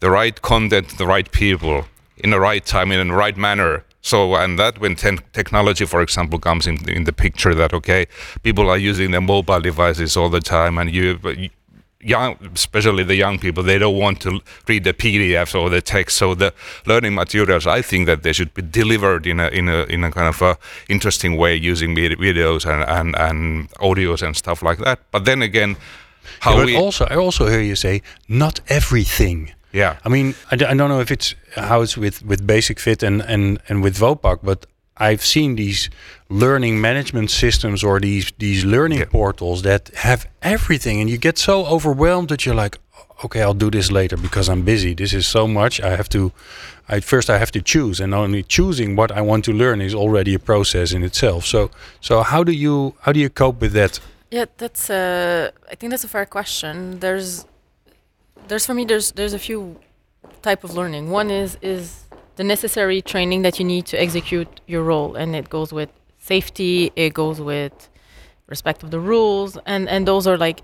the 0.00 0.10
right 0.10 0.40
content, 0.40 0.96
the 0.96 1.06
right 1.06 1.30
people 1.30 1.84
in 2.16 2.30
the 2.30 2.40
right 2.40 2.64
time 2.64 2.90
in 2.92 3.08
the 3.08 3.14
right 3.14 3.36
manner. 3.36 3.84
So 4.00 4.34
and 4.36 4.58
that 4.58 4.78
when 4.78 4.96
technology, 4.96 5.84
for 5.84 6.00
example, 6.00 6.38
comes 6.38 6.66
in 6.66 6.76
in 6.88 7.04
the 7.04 7.12
picture, 7.12 7.54
that 7.54 7.72
okay, 7.74 8.06
people 8.42 8.70
are 8.70 8.78
using 8.78 9.10
their 9.10 9.20
mobile 9.20 9.60
devices 9.60 10.16
all 10.16 10.30
the 10.30 10.40
time, 10.40 10.78
and 10.80 10.90
you 10.90 11.18
young, 12.06 12.36
especially 12.54 13.04
the 13.04 13.14
young 13.14 13.38
people, 13.38 13.62
they 13.62 13.78
don't 13.78 13.98
want 13.98 14.20
to 14.20 14.40
read 14.68 14.84
the 14.84 14.94
PDFs 14.94 15.54
or 15.60 15.68
the 15.70 15.80
text. 15.80 16.16
So 16.16 16.34
the 16.34 16.52
learning 16.86 17.14
materials, 17.14 17.66
I 17.66 17.82
think 17.82 18.06
that 18.06 18.22
they 18.22 18.32
should 18.32 18.54
be 18.54 18.62
delivered 18.62 19.26
in 19.26 19.40
a 19.40 19.48
in 19.48 19.68
a 19.68 19.84
in 19.84 20.04
a 20.04 20.10
kind 20.10 20.28
of 20.28 20.40
a 20.42 20.56
interesting 20.88 21.36
way 21.36 21.54
using 21.56 21.94
videos 21.96 22.64
and 22.64 22.84
and, 22.88 23.16
and 23.16 23.70
audios 23.80 24.22
and 24.22 24.36
stuff 24.36 24.62
like 24.62 24.78
that. 24.78 24.98
But 25.10 25.24
then 25.24 25.42
again, 25.42 25.76
how 26.40 26.52
yeah, 26.52 26.56
but 26.58 26.66
we 26.66 26.76
also 26.76 27.06
I 27.10 27.16
also 27.16 27.46
hear 27.46 27.60
you 27.60 27.76
say 27.76 28.02
not 28.28 28.60
everything. 28.68 29.52
Yeah, 29.72 29.96
I 30.04 30.08
mean 30.08 30.34
I 30.50 30.56
d- 30.56 30.64
I 30.64 30.74
don't 30.74 30.88
know 30.88 31.00
if 31.00 31.10
it's 31.10 31.34
how 31.54 31.82
it's 31.82 31.96
with 31.96 32.24
with 32.24 32.46
Basic 32.46 32.80
Fit 32.80 33.02
and 33.02 33.22
and 33.22 33.58
and 33.68 33.82
with 33.82 33.98
Vopak, 33.98 34.38
but 34.42 34.66
I've 34.98 35.24
seen 35.24 35.56
these 35.56 35.90
learning 36.28 36.80
management 36.80 37.30
systems 37.30 37.84
or 37.84 38.00
these 38.00 38.32
these 38.38 38.64
learning 38.64 38.98
yeah. 39.00 39.10
portals 39.10 39.62
that 39.62 39.90
have 39.94 40.26
everything, 40.42 41.00
and 41.00 41.10
you 41.10 41.18
get 41.18 41.38
so 41.38 41.66
overwhelmed 41.66 42.28
that 42.28 42.44
you're 42.44 42.54
like, 42.54 42.78
okay, 43.24 43.42
I'll 43.42 43.54
do 43.54 43.70
this 43.70 43.90
later 43.90 44.16
because 44.16 44.48
I'm 44.48 44.62
busy. 44.62 44.94
This 44.94 45.12
is 45.12 45.26
so 45.26 45.46
much. 45.46 45.80
I 45.80 45.96
have 45.96 46.08
to. 46.10 46.32
I 46.88 47.00
first 47.00 47.28
I 47.28 47.38
have 47.38 47.50
to 47.52 47.60
choose, 47.60 48.00
and 48.00 48.14
only 48.14 48.42
choosing 48.42 48.96
what 48.96 49.10
I 49.10 49.20
want 49.20 49.44
to 49.46 49.52
learn 49.52 49.80
is 49.80 49.94
already 49.94 50.34
a 50.34 50.38
process 50.38 50.92
in 50.92 51.02
itself. 51.02 51.44
So, 51.44 51.70
so 52.00 52.22
how 52.22 52.44
do 52.44 52.52
you 52.52 52.94
how 53.00 53.12
do 53.12 53.20
you 53.20 53.28
cope 53.30 53.60
with 53.60 53.72
that? 53.72 54.00
Yeah, 54.30 54.46
that's. 54.56 54.90
Uh, 54.90 55.50
I 55.70 55.74
think 55.74 55.90
that's 55.90 56.04
a 56.04 56.08
fair 56.08 56.26
question. 56.26 57.00
There's, 57.00 57.44
there's 58.48 58.66
for 58.66 58.74
me. 58.74 58.84
There's 58.84 59.12
there's 59.12 59.34
a 59.34 59.38
few 59.38 59.76
type 60.42 60.64
of 60.64 60.74
learning. 60.74 61.10
One 61.10 61.30
is 61.30 61.58
is 61.60 62.05
the 62.36 62.44
necessary 62.44 63.02
training 63.02 63.42
that 63.42 63.58
you 63.58 63.64
need 63.64 63.86
to 63.86 64.00
execute 64.00 64.60
your 64.66 64.82
role, 64.82 65.16
and 65.16 65.34
it 65.34 65.48
goes 65.48 65.72
with 65.72 65.90
safety, 66.18 66.92
it 66.96 67.14
goes 67.14 67.40
with 67.40 67.88
respect 68.46 68.82
of 68.82 68.90
the 68.90 69.00
rules, 69.00 69.58
and 69.66 69.88
and 69.88 70.06
those 70.06 70.26
are 70.26 70.36
like 70.36 70.60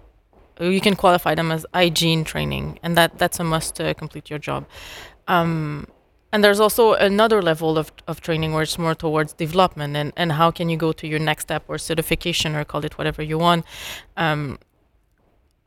you 0.60 0.80
can 0.80 0.94
qualify 0.94 1.34
them 1.34 1.50
as 1.50 1.66
hygiene 1.74 2.24
training, 2.24 2.78
and 2.82 2.96
that 2.96 3.18
that's 3.18 3.40
a 3.40 3.44
must 3.44 3.74
to 3.76 3.94
complete 3.94 4.30
your 4.30 4.38
job. 4.38 4.66
Um, 5.28 5.86
and 6.32 6.42
there's 6.42 6.60
also 6.60 6.94
another 6.94 7.42
level 7.42 7.76
of, 7.76 7.92
of 8.08 8.22
training 8.22 8.54
where 8.54 8.62
it's 8.62 8.78
more 8.78 8.94
towards 8.94 9.34
development 9.34 9.94
and, 9.96 10.14
and 10.16 10.32
how 10.32 10.50
can 10.50 10.70
you 10.70 10.78
go 10.78 10.90
to 10.90 11.06
your 11.06 11.18
next 11.18 11.42
step 11.42 11.62
or 11.68 11.76
certification 11.76 12.56
or 12.56 12.64
call 12.64 12.86
it 12.86 12.96
whatever 12.96 13.22
you 13.22 13.38
want. 13.38 13.66
Um, 14.16 14.58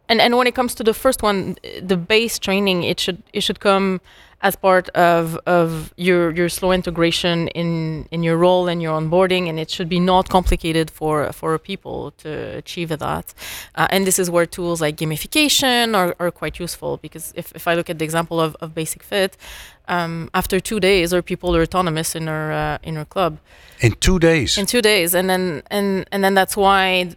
and 0.10 0.20
and 0.20 0.38
when 0.38 0.48
it 0.48 0.56
comes 0.56 0.76
to 0.76 0.84
the 0.84 0.94
first 0.94 1.22
one, 1.24 1.56
the 1.82 1.98
base 1.98 2.40
training, 2.40 2.84
it 2.84 3.00
should 3.00 3.24
it 3.34 3.42
should 3.42 3.60
come 3.60 4.02
as 4.42 4.56
part 4.56 4.90
of, 4.90 5.40
of 5.46 5.94
your, 5.98 6.32
your 6.32 6.50
slow 6.50 6.72
integration 6.72 7.48
in, 7.50 8.08
in 8.12 8.22
your 8.22 8.38
role 8.38 8.68
and 8.68 8.82
your 8.82 9.00
onboarding, 9.00 9.50
and 9.50 9.60
it 9.60 9.70
should 9.70 9.90
be 9.90 10.00
not 10.00 10.30
complicated 10.30 10.92
for, 10.92 11.32
for 11.34 11.58
people 11.58 12.12
to 12.18 12.30
achieve 12.58 12.90
that. 12.90 13.34
Uh, 13.76 13.88
and 13.90 14.06
this 14.06 14.20
is 14.20 14.30
where 14.30 14.46
tools 14.46 14.82
like 14.82 14.98
gamification 14.98 15.96
are, 15.96 16.16
are 16.20 16.32
quite 16.32 16.60
useful 16.60 16.98
because 16.98 17.34
if, 17.36 17.52
if 17.56 17.68
I 17.68 17.74
look 17.74 17.90
at 17.90 17.98
the 18.00 18.06
example 18.06 18.40
of, 18.40 18.56
of 18.62 18.76
Basic 18.76 19.02
Fit, 19.02 19.38
um, 19.88 20.30
after 20.34 20.60
two 20.60 20.80
days, 20.80 21.14
our 21.14 21.22
people 21.22 21.56
are 21.56 21.62
autonomous 21.62 22.16
in 22.16 22.28
our 22.28 22.52
uh, 22.52 22.78
in 22.84 22.98
our 22.98 23.06
club. 23.06 23.38
In 23.82 23.94
two 23.94 24.20
days. 24.20 24.58
In 24.58 24.66
two 24.66 24.82
days, 24.82 25.14
and 25.14 25.30
then 25.30 25.62
and 25.70 26.06
and 26.12 26.24
then 26.24 26.34
that's 26.34 26.58
why 26.58 27.12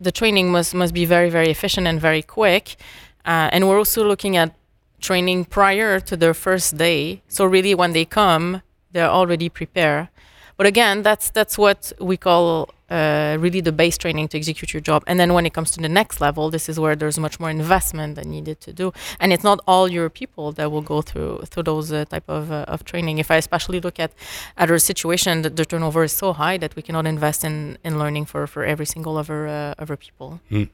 the 0.00 0.12
training 0.12 0.50
must 0.50 0.74
must 0.74 0.94
be 0.94 1.04
very 1.04 1.30
very 1.30 1.50
efficient 1.50 1.86
and 1.86 2.00
very 2.00 2.22
quick. 2.22 2.76
Uh, 3.24 3.48
and 3.52 3.68
we're 3.68 3.78
also 3.78 4.04
looking 4.04 4.36
at 4.36 4.54
training 5.02 5.44
prior 5.46 6.00
to 6.00 6.16
their 6.16 6.34
first 6.34 6.76
day. 6.76 7.22
So 7.28 7.44
really, 7.44 7.74
when 7.74 7.92
they 7.92 8.04
come, 8.04 8.62
they're 8.92 9.10
already 9.10 9.48
prepared. 9.48 10.08
But 10.56 10.66
again, 10.66 11.02
that's 11.02 11.30
that's 11.30 11.58
what 11.58 11.92
we 11.98 12.16
call 12.16 12.70
uh, 12.92 13.38
really 13.40 13.60
the 13.60 13.72
base 13.72 13.96
training 13.96 14.28
to 14.28 14.36
execute 14.38 14.72
your 14.74 14.80
job. 14.80 15.02
And 15.06 15.18
then 15.18 15.32
when 15.32 15.46
it 15.46 15.54
comes 15.54 15.70
to 15.72 15.80
the 15.80 15.88
next 15.88 16.20
level, 16.20 16.50
this 16.50 16.68
is 16.68 16.78
where 16.78 16.94
there's 16.94 17.18
much 17.18 17.40
more 17.40 17.50
investment 17.50 18.16
that 18.16 18.26
needed 18.26 18.60
to 18.60 18.72
do. 18.72 18.92
And 19.18 19.32
it's 19.32 19.42
not 19.42 19.60
all 19.66 19.88
your 19.88 20.10
people 20.10 20.52
that 20.52 20.70
will 20.70 20.82
go 20.82 21.00
through 21.00 21.40
through 21.46 21.62
those 21.64 21.90
uh, 21.90 22.04
type 22.04 22.28
of 22.28 22.52
uh, 22.52 22.74
of 22.74 22.84
training. 22.84 23.18
If 23.18 23.30
I 23.30 23.36
especially 23.36 23.80
look 23.80 23.98
at 23.98 24.12
at 24.56 24.70
our 24.70 24.78
situation, 24.78 25.42
the, 25.42 25.50
the, 25.50 25.64
turnover 25.64 26.04
is 26.04 26.12
so 26.12 26.32
high 26.34 26.58
that 26.58 26.76
we 26.76 26.82
cannot 26.82 27.06
invest 27.06 27.44
in 27.44 27.78
in 27.82 27.98
learning 27.98 28.26
for 28.26 28.46
for 28.46 28.62
every 28.64 28.86
single 28.86 29.16
of 29.16 29.30
our 29.30 29.48
uh, 29.48 29.82
of 29.82 29.90
our 29.90 29.96
people. 29.96 30.40
Mm. 30.50 30.68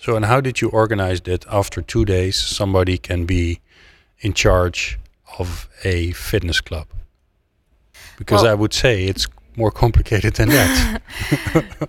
So, 0.00 0.16
and 0.16 0.24
how 0.24 0.40
did 0.40 0.60
you 0.60 0.68
organize 0.68 1.20
that 1.22 1.44
after 1.50 1.82
two 1.82 2.04
days 2.04 2.36
somebody 2.36 2.98
can 2.98 3.26
be 3.26 3.60
in 4.20 4.32
charge 4.32 4.98
of 5.38 5.68
a 5.84 6.12
fitness 6.12 6.60
club? 6.60 6.86
Because 8.16 8.42
well, 8.42 8.52
I 8.52 8.54
would 8.54 8.72
say 8.72 9.04
it's 9.04 9.26
more 9.58 9.70
complicated 9.70 10.34
than 10.34 10.48
that. 10.48 11.02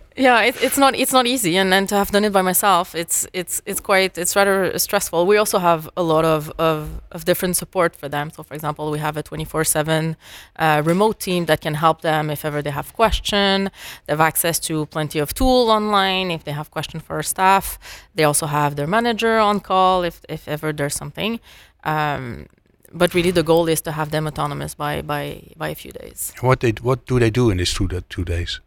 yeah, 0.18 0.42
it, 0.42 0.56
it's 0.62 0.78
not 0.78 0.96
it's 0.96 1.14
not 1.14 1.26
easy, 1.28 1.56
and 1.58 1.72
then 1.72 1.88
to 1.88 1.96
have 1.96 2.10
done 2.12 2.26
it 2.26 2.34
by 2.34 2.42
myself, 2.42 2.96
it's 2.96 3.28
it's 3.32 3.62
it's 3.66 3.80
quite 3.80 4.18
it's 4.18 4.36
rather 4.36 4.78
stressful. 4.78 5.26
We 5.26 5.38
also 5.38 5.60
have 5.60 5.90
a 5.96 6.04
lot 6.04 6.26
of 6.26 6.52
of, 6.58 7.02
of 7.12 7.26
different 7.26 7.56
support 7.56 7.96
for 7.96 8.10
them. 8.10 8.32
So, 8.32 8.44
for 8.44 8.56
example, 8.56 8.92
we 8.92 9.00
have 9.00 9.16
a 9.18 9.24
twenty 9.24 9.46
four 9.46 9.64
seven 9.64 10.18
uh, 10.58 10.82
remote 10.84 11.20
team 11.20 11.46
that 11.46 11.62
can 11.62 11.76
help 11.76 12.02
them 12.02 12.30
if 12.30 12.44
ever 12.44 12.62
they 12.62 12.72
have 12.72 12.94
question. 12.94 13.70
They 14.06 14.14
have 14.14 14.22
access 14.32 14.60
to 14.68 14.88
plenty 14.88 15.20
of 15.20 15.34
tool 15.34 15.70
online 15.70 16.32
if 16.32 16.44
they 16.44 16.54
have 16.54 16.72
question 16.72 17.00
for 17.00 17.16
our 17.16 17.24
staff. 17.24 17.78
They 18.16 18.24
also 18.24 18.48
have 18.48 18.76
their 18.76 18.88
manager 18.88 19.38
on 19.38 19.60
call 19.60 20.04
if 20.04 20.22
if 20.28 20.48
ever 20.48 20.74
there's 20.74 20.96
something. 20.96 21.40
Um, 21.84 22.48
but 22.92 23.14
really 23.14 23.32
the 23.32 23.44
goal 23.44 23.68
is 23.68 23.82
to 23.82 23.92
have 23.92 24.12
them 24.12 24.28
autonomous 24.28 24.76
by 24.76 25.02
by 25.02 25.42
by 25.58 25.70
a 25.70 25.76
few 25.76 25.92
days. 25.92 26.34
What 26.42 26.60
they 26.60 26.74
what 26.82 27.06
do 27.06 27.20
they 27.20 27.30
do 27.30 27.50
in 27.50 27.58
these 27.58 27.74
two 27.74 27.88
two 28.10 28.26
days? 28.26 28.62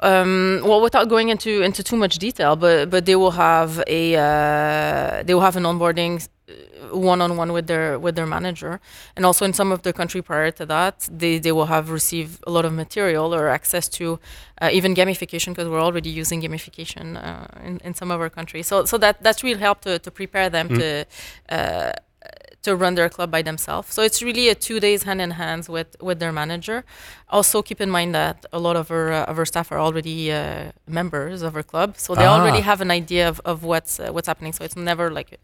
Um, 0.00 0.60
well, 0.62 0.82
without 0.82 1.08
going 1.08 1.30
into 1.30 1.62
into 1.62 1.82
too 1.82 1.96
much 1.96 2.18
detail, 2.18 2.56
but 2.56 2.90
but 2.90 3.06
they 3.06 3.16
will 3.16 3.30
have 3.30 3.82
a 3.86 4.14
uh, 4.16 5.22
they 5.22 5.32
will 5.32 5.40
have 5.40 5.56
an 5.56 5.64
onboarding 5.64 6.28
one 6.92 7.20
on 7.20 7.36
one 7.36 7.52
with 7.52 7.66
their 7.66 7.98
with 7.98 8.14
their 8.14 8.26
manager, 8.26 8.78
and 9.16 9.24
also 9.24 9.44
in 9.44 9.52
some 9.52 9.72
of 9.72 9.82
the 9.82 9.92
country 9.92 10.20
prior 10.22 10.50
to 10.50 10.66
that, 10.66 11.08
they 11.10 11.38
they 11.38 11.50
will 11.50 11.66
have 11.66 11.90
received 11.90 12.44
a 12.46 12.50
lot 12.50 12.64
of 12.64 12.72
material 12.74 13.34
or 13.34 13.48
access 13.48 13.88
to 13.88 14.20
uh, 14.60 14.68
even 14.70 14.94
gamification 14.94 15.48
because 15.48 15.68
we're 15.68 15.82
already 15.82 16.10
using 16.10 16.42
gamification 16.42 17.16
uh, 17.16 17.46
in 17.64 17.80
in 17.82 17.94
some 17.94 18.10
of 18.10 18.20
our 18.20 18.30
countries. 18.30 18.66
So 18.66 18.84
so 18.84 18.98
that 18.98 19.22
that's 19.22 19.42
really 19.42 19.60
helped 19.60 19.82
to 19.84 19.98
to 19.98 20.10
prepare 20.10 20.50
them 20.50 20.68
mm. 20.68 20.78
to. 20.78 21.96
To 22.66 22.74
run 22.74 22.94
their 22.96 23.08
club 23.08 23.30
by 23.30 23.42
themselves. 23.42 23.94
So 23.94 24.02
it's 24.02 24.20
really 24.28 24.48
a 24.48 24.54
two 24.54 24.78
days 24.80 25.04
hand 25.04 25.20
in 25.20 25.30
hands 25.30 25.68
with 25.68 25.90
with 26.08 26.18
their 26.18 26.32
manager. 26.32 26.78
Also 27.28 27.62
keep 27.62 27.80
in 27.80 27.90
mind 27.90 28.12
that 28.14 28.36
a 28.52 28.58
lot 28.58 28.76
of 28.76 28.90
our 28.90 29.12
uh, 29.12 29.30
of 29.30 29.38
our 29.38 29.46
staff 29.52 29.70
are 29.72 29.80
already 29.86 30.32
uh, 30.32 30.72
members 31.00 31.42
of 31.42 31.54
our 31.54 31.62
club, 31.62 31.96
so 31.96 32.14
they 32.14 32.26
ah. 32.26 32.36
already 32.36 32.62
have 32.70 32.80
an 32.80 32.90
idea 32.90 33.28
of, 33.28 33.40
of 33.44 33.62
what's 33.62 34.00
uh, 34.00 34.10
what's 34.14 34.26
happening. 34.26 34.52
So 34.52 34.64
it's 34.64 34.76
never 34.76 35.10
like 35.18 35.38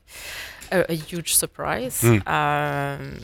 a, 0.72 0.92
a 0.94 0.96
huge 1.10 1.30
surprise. 1.42 2.02
Mm. 2.02 2.26
Um, 2.26 3.20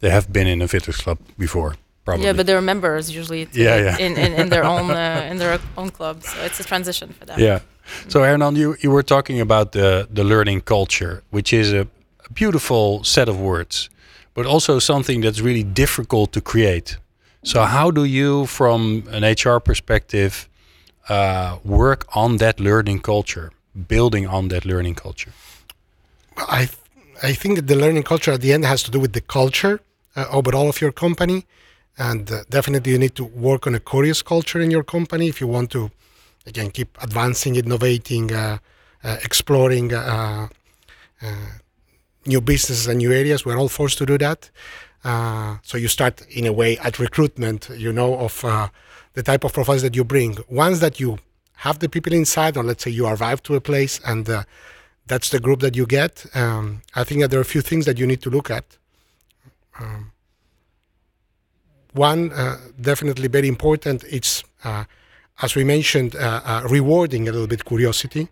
they 0.00 0.10
have 0.10 0.26
been 0.32 0.46
in 0.46 0.62
a 0.62 0.68
fitness 0.68 0.96
club 1.04 1.18
before. 1.38 1.76
Probably. 2.04 2.24
Yeah, 2.26 2.36
but 2.36 2.46
they're 2.46 2.60
members 2.60 3.10
usually. 3.10 3.48
yeah, 3.52 3.76
yeah. 3.76 4.06
In, 4.06 4.12
in, 4.24 4.32
in 4.40 4.48
their 4.48 4.64
own 4.64 4.90
uh, 5.04 5.30
in 5.30 5.36
their 5.38 5.58
own 5.76 5.90
clubs, 5.90 6.28
so 6.28 6.36
it's 6.44 6.60
a 6.60 6.64
transition 6.64 7.08
for 7.18 7.24
them. 7.26 7.38
Yeah. 7.38 7.60
So 8.08 8.22
Hernan, 8.22 8.56
you, 8.56 8.76
you 8.80 8.90
were 8.90 9.02
talking 9.02 9.40
about 9.40 9.72
the 9.72 10.08
the 10.10 10.24
learning 10.24 10.62
culture, 10.62 11.22
which 11.30 11.52
is 11.52 11.72
a 11.72 11.86
beautiful 12.34 13.04
set 13.04 13.28
of 13.28 13.40
words, 13.40 13.90
but 14.34 14.46
also 14.46 14.78
something 14.78 15.20
that's 15.20 15.40
really 15.40 15.62
difficult 15.62 16.32
to 16.32 16.40
create. 16.40 16.98
So 17.42 17.62
how 17.62 17.90
do 17.90 18.04
you, 18.04 18.46
from 18.46 19.04
an 19.10 19.22
HR 19.22 19.60
perspective, 19.60 20.48
uh, 21.08 21.58
work 21.64 22.06
on 22.14 22.38
that 22.38 22.58
learning 22.58 23.00
culture, 23.00 23.52
building 23.88 24.26
on 24.26 24.48
that 24.48 24.64
learning 24.64 24.94
culture? 24.94 25.32
I 26.36 26.68
I 27.22 27.32
think 27.32 27.56
that 27.56 27.66
the 27.66 27.76
learning 27.76 28.02
culture 28.02 28.32
at 28.32 28.40
the 28.40 28.52
end 28.52 28.64
has 28.64 28.82
to 28.82 28.90
do 28.90 28.98
with 28.98 29.12
the 29.12 29.20
culture 29.20 29.80
uh, 30.16 30.26
overall 30.30 30.68
of 30.68 30.80
your 30.80 30.92
company, 30.92 31.46
and 31.96 32.30
uh, 32.30 32.42
definitely 32.50 32.92
you 32.92 32.98
need 32.98 33.14
to 33.14 33.24
work 33.24 33.66
on 33.66 33.74
a 33.74 33.80
curious 33.80 34.22
culture 34.22 34.60
in 34.60 34.70
your 34.70 34.82
company 34.82 35.28
if 35.28 35.40
you 35.40 35.46
want 35.46 35.70
to, 35.70 35.90
again, 36.46 36.70
keep 36.70 36.98
advancing, 37.02 37.56
innovating, 37.56 38.32
uh, 38.32 38.58
uh 39.04 39.16
exploring 39.22 39.92
uh, 39.92 40.48
new 42.26 42.40
businesses 42.40 42.86
and 42.86 42.98
new 42.98 43.12
areas. 43.12 43.44
We're 43.44 43.58
all 43.58 43.68
forced 43.68 43.98
to 43.98 44.06
do 44.06 44.18
that. 44.18 44.50
so 45.62 45.76
you 45.76 45.88
start 45.88 46.22
in 46.30 46.46
a 46.46 46.52
way 46.52 46.78
at 46.78 46.98
recruitment, 46.98 47.70
you 47.76 47.92
know, 47.92 48.18
of 48.18 48.34
the 49.12 49.22
type 49.22 49.44
of 49.44 49.52
profiles 49.52 49.82
that 49.82 49.94
you 49.94 50.04
bring. 50.04 50.38
Once 50.48 50.80
that 50.80 50.98
you 50.98 51.18
have 51.56 51.78
the 51.78 51.88
people 51.88 52.12
inside, 52.12 52.56
or 52.56 52.64
let's 52.64 52.84
say 52.84 52.90
you 52.90 53.06
arrive 53.06 53.42
to 53.44 53.54
a 53.54 53.60
place 53.60 54.00
and 54.04 54.28
that's 55.06 55.30
the 55.30 55.40
group 55.40 55.60
that 55.60 55.76
you 55.76 55.86
get. 55.86 56.24
Um, 56.34 56.82
I 56.94 57.04
think 57.04 57.20
that 57.20 57.30
there 57.30 57.38
are 57.38 57.42
a 57.42 57.52
few 57.56 57.60
things 57.60 57.84
that 57.86 57.98
you 57.98 58.06
need 58.06 58.22
to 58.22 58.30
look 58.30 58.50
at. 58.50 58.64
Um, 59.78 60.12
one, 61.92 62.32
uh, 62.32 62.58
definitely 62.80 63.28
very 63.28 63.48
important, 63.48 64.04
it's, 64.04 64.42
uh, 64.64 64.84
as 65.42 65.54
we 65.54 65.64
mentioned, 65.64 66.16
uh, 66.16 66.40
uh 66.44 66.68
rewarding 66.68 67.28
a 67.28 67.32
little 67.32 67.46
bit 67.46 67.64
curiosity, 67.64 68.28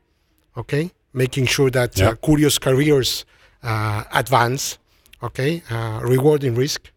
okay? 0.57 0.91
Making 1.13 1.47
sure 1.47 1.71
that 1.71 2.01
uh, 2.01 2.15
curious 2.17 2.59
careers 2.59 3.25
uh, 3.25 3.27
Uh, 3.63 4.03
advance, 4.13 4.79
okay? 5.23 5.63
Uh, 5.71 6.01
rewarding 6.03 6.55
risk, 6.57 6.91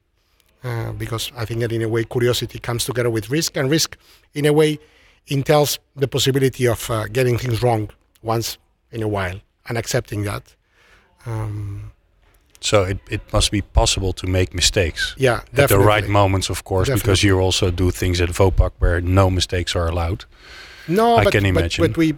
uh, 0.64 0.92
because 0.94 1.32
I 1.38 1.46
think 1.46 1.60
that 1.60 1.72
in 1.72 1.84
a 1.84 1.88
way 1.88 2.04
curiosity 2.04 2.60
comes 2.60 2.86
together 2.86 3.10
with 3.10 3.30
risk, 3.30 3.56
and 3.58 3.70
risk, 3.70 3.98
in 4.34 4.46
a 4.46 4.54
way, 4.54 4.80
entails 5.28 5.80
the 5.96 6.08
possibility 6.08 6.68
of 6.68 6.90
getting 7.14 7.38
things 7.38 7.62
wrong 7.62 7.90
once 8.24 8.58
in 8.92 9.04
a 9.04 9.08
while 9.08 9.40
and 9.68 9.78
accepting 9.78 10.24
that. 10.24 10.56
Um, 11.26 11.92
so 12.60 12.84
it, 12.84 12.98
it 13.10 13.22
must 13.32 13.52
be 13.52 13.62
possible 13.62 14.14
to 14.14 14.28
make 14.28 14.54
mistakes. 14.54 15.14
Yeah, 15.18 15.42
definitely. 15.54 15.64
At 15.64 15.70
the 15.70 15.80
right 15.80 16.08
moments, 16.08 16.50
of 16.50 16.64
course, 16.64 16.88
definitely. 16.88 17.02
because 17.04 17.24
you 17.24 17.40
also 17.40 17.70
do 17.70 17.92
things 17.92 18.22
at 18.22 18.30
Vopak 18.30 18.72
where 18.80 19.02
no 19.02 19.30
mistakes 19.30 19.76
are 19.76 19.88
allowed. 19.88 20.26
No, 20.88 21.18
I 21.18 21.24
but, 21.26 21.34
can 21.34 21.46
imagine. 21.46 21.84
But, 21.84 21.92
but 21.92 21.98
we 21.98 22.14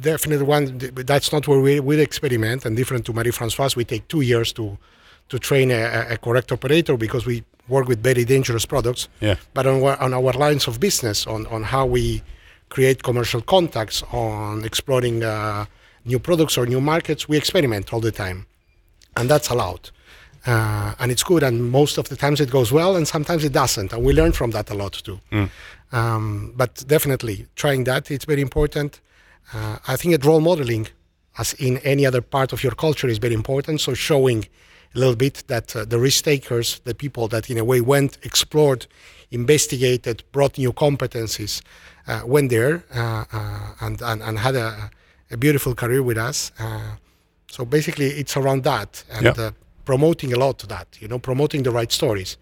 definitely 0.00 0.46
one. 0.46 0.78
That's 0.78 1.32
not 1.32 1.46
where 1.48 1.60
we 1.60 1.80
will 1.80 2.00
experiment. 2.00 2.64
And 2.64 2.76
different 2.76 3.04
to 3.06 3.12
Marie 3.12 3.30
Francoise, 3.30 3.76
we 3.76 3.84
take 3.84 4.08
two 4.08 4.20
years 4.22 4.52
to 4.54 4.78
to 5.30 5.38
train 5.38 5.70
a, 5.70 6.06
a, 6.10 6.16
correct 6.18 6.52
operator 6.52 6.98
because 6.98 7.24
we 7.24 7.42
work 7.66 7.88
with 7.88 8.02
very 8.02 8.26
dangerous 8.26 8.66
products. 8.66 9.08
Yeah. 9.22 9.36
But 9.54 9.66
on, 9.66 9.82
on 9.82 10.12
our 10.12 10.32
lines 10.32 10.66
of 10.68 10.80
business, 10.80 11.26
on 11.26 11.46
on 11.46 11.62
how 11.62 11.86
we 11.86 12.22
create 12.68 13.02
commercial 13.02 13.40
contacts, 13.40 14.02
on 14.12 14.64
exploring. 14.64 15.22
Uh, 15.24 15.66
new 16.04 16.18
products 16.18 16.58
or 16.58 16.66
new 16.66 16.80
markets, 16.80 17.28
we 17.28 17.36
experiment 17.36 17.92
all 17.92 18.00
the 18.00 18.12
time, 18.12 18.46
and 19.16 19.28
that's 19.28 19.48
allowed. 19.48 19.90
Uh, 20.46 20.94
and 20.98 21.10
it's 21.10 21.22
good, 21.22 21.42
and 21.42 21.70
most 21.70 21.96
of 21.96 22.08
the 22.10 22.16
times 22.16 22.40
it 22.40 22.50
goes 22.50 22.70
well, 22.70 22.96
and 22.96 23.08
sometimes 23.08 23.44
it 23.44 23.52
doesn't, 23.52 23.92
and 23.92 24.04
we 24.04 24.12
learn 24.12 24.32
from 24.32 24.50
that 24.50 24.68
a 24.70 24.74
lot 24.74 24.92
too. 24.92 25.18
Mm. 25.32 25.50
Um, 25.92 26.52
but 26.54 26.84
definitely, 26.86 27.46
trying 27.56 27.84
that 27.84 28.10
it's 28.10 28.26
very 28.26 28.42
important. 28.42 29.00
Uh, 29.52 29.78
I 29.86 29.96
think 29.96 30.14
that 30.14 30.24
role 30.24 30.40
modeling, 30.40 30.88
as 31.38 31.54
in 31.54 31.78
any 31.78 32.06
other 32.06 32.22
part 32.22 32.52
of 32.52 32.62
your 32.62 32.74
culture, 32.74 33.08
is 33.08 33.18
very 33.18 33.34
important. 33.34 33.80
So 33.80 33.94
showing 33.94 34.46
a 34.94 34.98
little 34.98 35.16
bit 35.16 35.44
that 35.48 35.74
uh, 35.76 35.84
the 35.84 35.98
risk 35.98 36.24
takers, 36.24 36.80
the 36.84 36.94
people 36.94 37.28
that 37.28 37.50
in 37.50 37.58
a 37.58 37.64
way 37.64 37.80
went, 37.80 38.18
explored, 38.22 38.86
investigated, 39.30 40.22
brought 40.32 40.58
new 40.58 40.72
competencies, 40.72 41.62
uh, 42.06 42.22
went 42.24 42.50
there 42.50 42.84
uh, 42.94 43.24
uh, 43.32 43.74
and, 43.80 44.00
and, 44.02 44.22
and 44.22 44.38
had 44.38 44.54
a 44.56 44.90
a 45.30 45.36
beautiful 45.36 45.74
career 45.74 46.02
with 46.02 46.18
us. 46.18 46.52
Uh, 46.58 46.96
so 47.48 47.64
basically, 47.64 48.06
it's 48.06 48.36
around 48.36 48.64
that 48.64 49.04
and 49.10 49.38
uh, 49.38 49.50
promoting 49.84 50.32
a 50.32 50.38
lot 50.38 50.58
to 50.58 50.66
that. 50.66 50.86
You 51.00 51.08
know, 51.08 51.18
promoting 51.18 51.62
the 51.64 51.70
right 51.70 51.92
stories. 51.92 52.36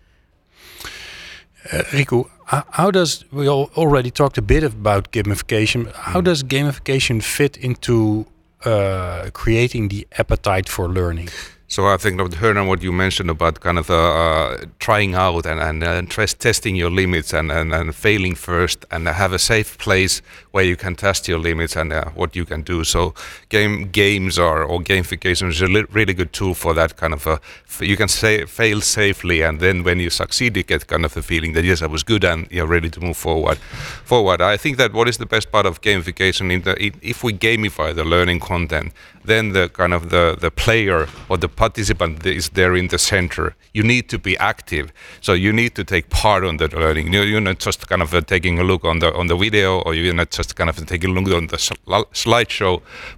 Uh, 1.70 1.82
Riku, 1.92 2.28
how 2.46 2.90
does 2.90 3.24
we 3.30 3.48
already 3.48 4.10
talked 4.10 4.36
a 4.36 4.42
bit 4.42 4.64
about 4.64 5.12
gamification? 5.12 5.92
How 5.92 6.20
mm. 6.20 6.24
does 6.24 6.42
gamification 6.42 7.22
fit 7.22 7.56
into 7.56 8.26
uh, 8.64 9.30
creating 9.32 9.88
the 9.88 10.06
appetite 10.18 10.68
for 10.68 10.88
learning? 10.88 11.28
So 11.72 11.86
I 11.86 11.96
think 11.96 12.34
Hernan, 12.34 12.66
what 12.66 12.82
you 12.82 12.92
mentioned 12.92 13.30
about 13.30 13.60
kind 13.60 13.78
of 13.78 13.88
uh, 13.88 13.94
uh, 13.94 14.58
trying 14.78 15.14
out 15.14 15.46
and, 15.46 15.58
and, 15.58 15.82
and 15.82 16.10
testing 16.10 16.76
your 16.76 16.90
limits 16.90 17.32
and, 17.32 17.50
and, 17.50 17.72
and, 17.72 17.94
failing 17.94 18.34
first 18.34 18.84
and 18.90 19.08
have 19.08 19.32
a 19.32 19.38
safe 19.38 19.78
place 19.78 20.20
where 20.50 20.64
you 20.64 20.76
can 20.76 20.94
test 20.94 21.28
your 21.28 21.38
limits 21.38 21.74
and 21.74 21.90
uh, 21.90 22.10
what 22.10 22.36
you 22.36 22.44
can 22.44 22.60
do. 22.60 22.84
So 22.84 23.14
game 23.48 23.88
games 23.88 24.38
are 24.38 24.62
or 24.62 24.80
gamification 24.80 25.48
is 25.48 25.62
a 25.62 25.66
li- 25.66 25.86
really 25.90 26.12
good 26.12 26.34
tool 26.34 26.52
for 26.52 26.74
that 26.74 26.98
kind 26.98 27.14
of 27.14 27.26
a, 27.26 27.40
you 27.80 27.96
can 27.96 28.08
say 28.08 28.44
fail 28.44 28.82
safely 28.82 29.40
and 29.40 29.58
then 29.58 29.82
when 29.82 29.98
you 29.98 30.10
succeed 30.10 30.54
you 30.58 30.64
get 30.64 30.86
kind 30.88 31.06
of 31.06 31.14
the 31.14 31.22
feeling 31.22 31.54
that 31.54 31.64
yes 31.64 31.80
I 31.80 31.86
was 31.86 32.02
good 32.02 32.22
and 32.22 32.46
you're 32.50 32.66
ready 32.66 32.90
to 32.90 33.00
move 33.00 33.16
forward. 33.16 33.56
Forward. 34.04 34.42
I 34.42 34.58
think 34.58 34.76
that 34.76 34.92
what 34.92 35.08
is 35.08 35.16
the 35.16 35.24
best 35.24 35.50
part 35.50 35.64
of 35.64 35.80
gamification 35.80 36.52
in 36.52 36.62
the, 36.64 36.74
if 37.00 37.24
we 37.24 37.32
gamify 37.32 37.94
the 37.94 38.04
learning 38.04 38.40
content 38.40 38.92
then 39.24 39.52
the 39.52 39.68
kind 39.68 39.94
of 39.94 40.10
the, 40.10 40.36
the 40.38 40.50
player 40.50 41.08
or 41.28 41.36
the 41.36 41.48
participant 41.62 42.26
is 42.26 42.48
there 42.58 42.74
in 42.74 42.88
the 42.88 42.98
center. 42.98 43.54
You 43.72 43.84
need 43.92 44.04
to 44.08 44.18
be 44.18 44.34
active, 44.54 44.86
so 45.20 45.32
you 45.44 45.52
need 45.60 45.72
to 45.78 45.84
take 45.84 46.06
part 46.10 46.42
on 46.44 46.56
the 46.56 46.66
learning. 46.82 47.12
You're 47.12 47.48
not 47.50 47.60
just 47.60 47.80
kind 47.90 48.02
of 48.02 48.12
uh, 48.12 48.20
taking 48.34 48.58
a 48.58 48.64
look 48.70 48.82
on 48.84 48.96
the 49.02 49.08
on 49.20 49.26
the 49.32 49.36
video, 49.44 49.68
or 49.84 49.90
you're 49.94 50.20
not 50.22 50.30
just 50.38 50.50
kind 50.58 50.68
of 50.72 50.76
taking 50.92 51.10
a 51.10 51.14
look 51.16 51.32
on 51.40 51.46
the 51.52 51.58
sl- 51.66 52.08
slideshow, 52.24 52.74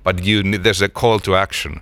but 0.06 0.14
you 0.28 0.42
need, 0.50 0.62
there's 0.64 0.82
a 0.82 0.90
call 1.00 1.18
to 1.26 1.30
action. 1.46 1.72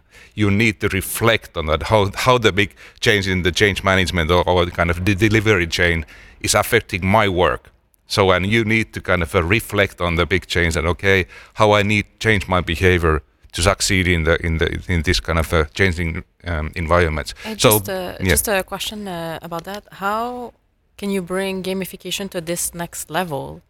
You 0.41 0.49
need 0.63 0.75
to 0.83 0.89
reflect 1.01 1.51
on 1.59 1.65
that 1.71 1.83
how 1.91 2.01
how 2.27 2.35
the 2.47 2.53
big 2.61 2.71
change 3.07 3.25
in 3.35 3.39
the 3.47 3.53
change 3.61 3.79
management 3.91 4.31
or, 4.31 4.43
or 4.49 4.59
kind 4.79 4.91
of 4.93 4.99
the 5.07 5.15
delivery 5.27 5.69
chain 5.79 5.99
is 6.47 6.55
affecting 6.63 7.03
my 7.19 7.27
work. 7.45 7.63
So 8.07 8.21
and 8.35 8.43
you 8.55 8.63
need 8.75 8.87
to 8.95 9.01
kind 9.11 9.23
of 9.27 9.31
uh, 9.35 9.43
reflect 9.59 9.97
on 10.07 10.13
the 10.21 10.27
big 10.35 10.45
change 10.55 10.75
and 10.79 10.87
okay, 10.95 11.19
how 11.61 11.69
I 11.79 11.83
need 11.93 12.05
change 12.27 12.43
my 12.55 12.61
behavior 12.75 13.17
to 13.53 13.63
succeed 13.63 14.07
in 14.09 14.25
the 14.25 14.35
in 14.47 14.59
the 14.59 14.83
in 14.89 15.03
this 15.03 15.21
kind 15.21 15.39
of 15.39 15.53
uh, 15.53 15.65
changing 15.75 16.25
um, 16.47 16.71
environments. 16.75 17.35
Uh, 17.45 17.55
so 17.57 17.71
just, 17.71 17.89
uh, 17.89 18.17
yeah. 18.21 18.31
just 18.31 18.49
a 18.49 18.63
question 18.63 19.09
uh, 19.09 19.39
about 19.43 19.65
that: 19.65 19.85
How 19.93 20.53
can 20.97 21.11
you 21.11 21.23
bring 21.23 21.63
gamification 21.63 22.29
to 22.31 22.41
this 22.41 22.75
next 22.75 23.11
level? 23.11 23.61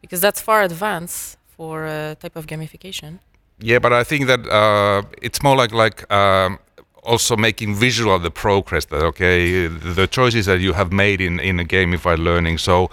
Because 0.00 0.20
that's 0.20 0.40
far 0.40 0.62
advanced 0.62 1.38
for 1.56 1.86
a 1.86 2.16
type 2.20 2.36
of 2.36 2.46
gamification. 2.46 3.18
Yeah, 3.58 3.78
but 3.78 3.92
I 3.92 4.04
think 4.04 4.26
that 4.26 4.40
uh, 4.48 5.02
it's 5.22 5.42
more 5.42 5.56
like 5.56 5.72
like. 5.72 6.10
Um, 6.12 6.58
also 7.02 7.34
making 7.34 7.74
visual 7.74 8.18
the 8.18 8.30
progress 8.30 8.84
that 8.84 9.02
okay 9.02 9.66
the 9.68 10.06
choices 10.06 10.44
that 10.44 10.60
you 10.60 10.74
have 10.74 10.92
made 10.92 11.18
in 11.18 11.40
in 11.40 11.58
a 11.58 11.64
gamified 11.64 12.18
learning 12.18 12.58
so 12.58 12.90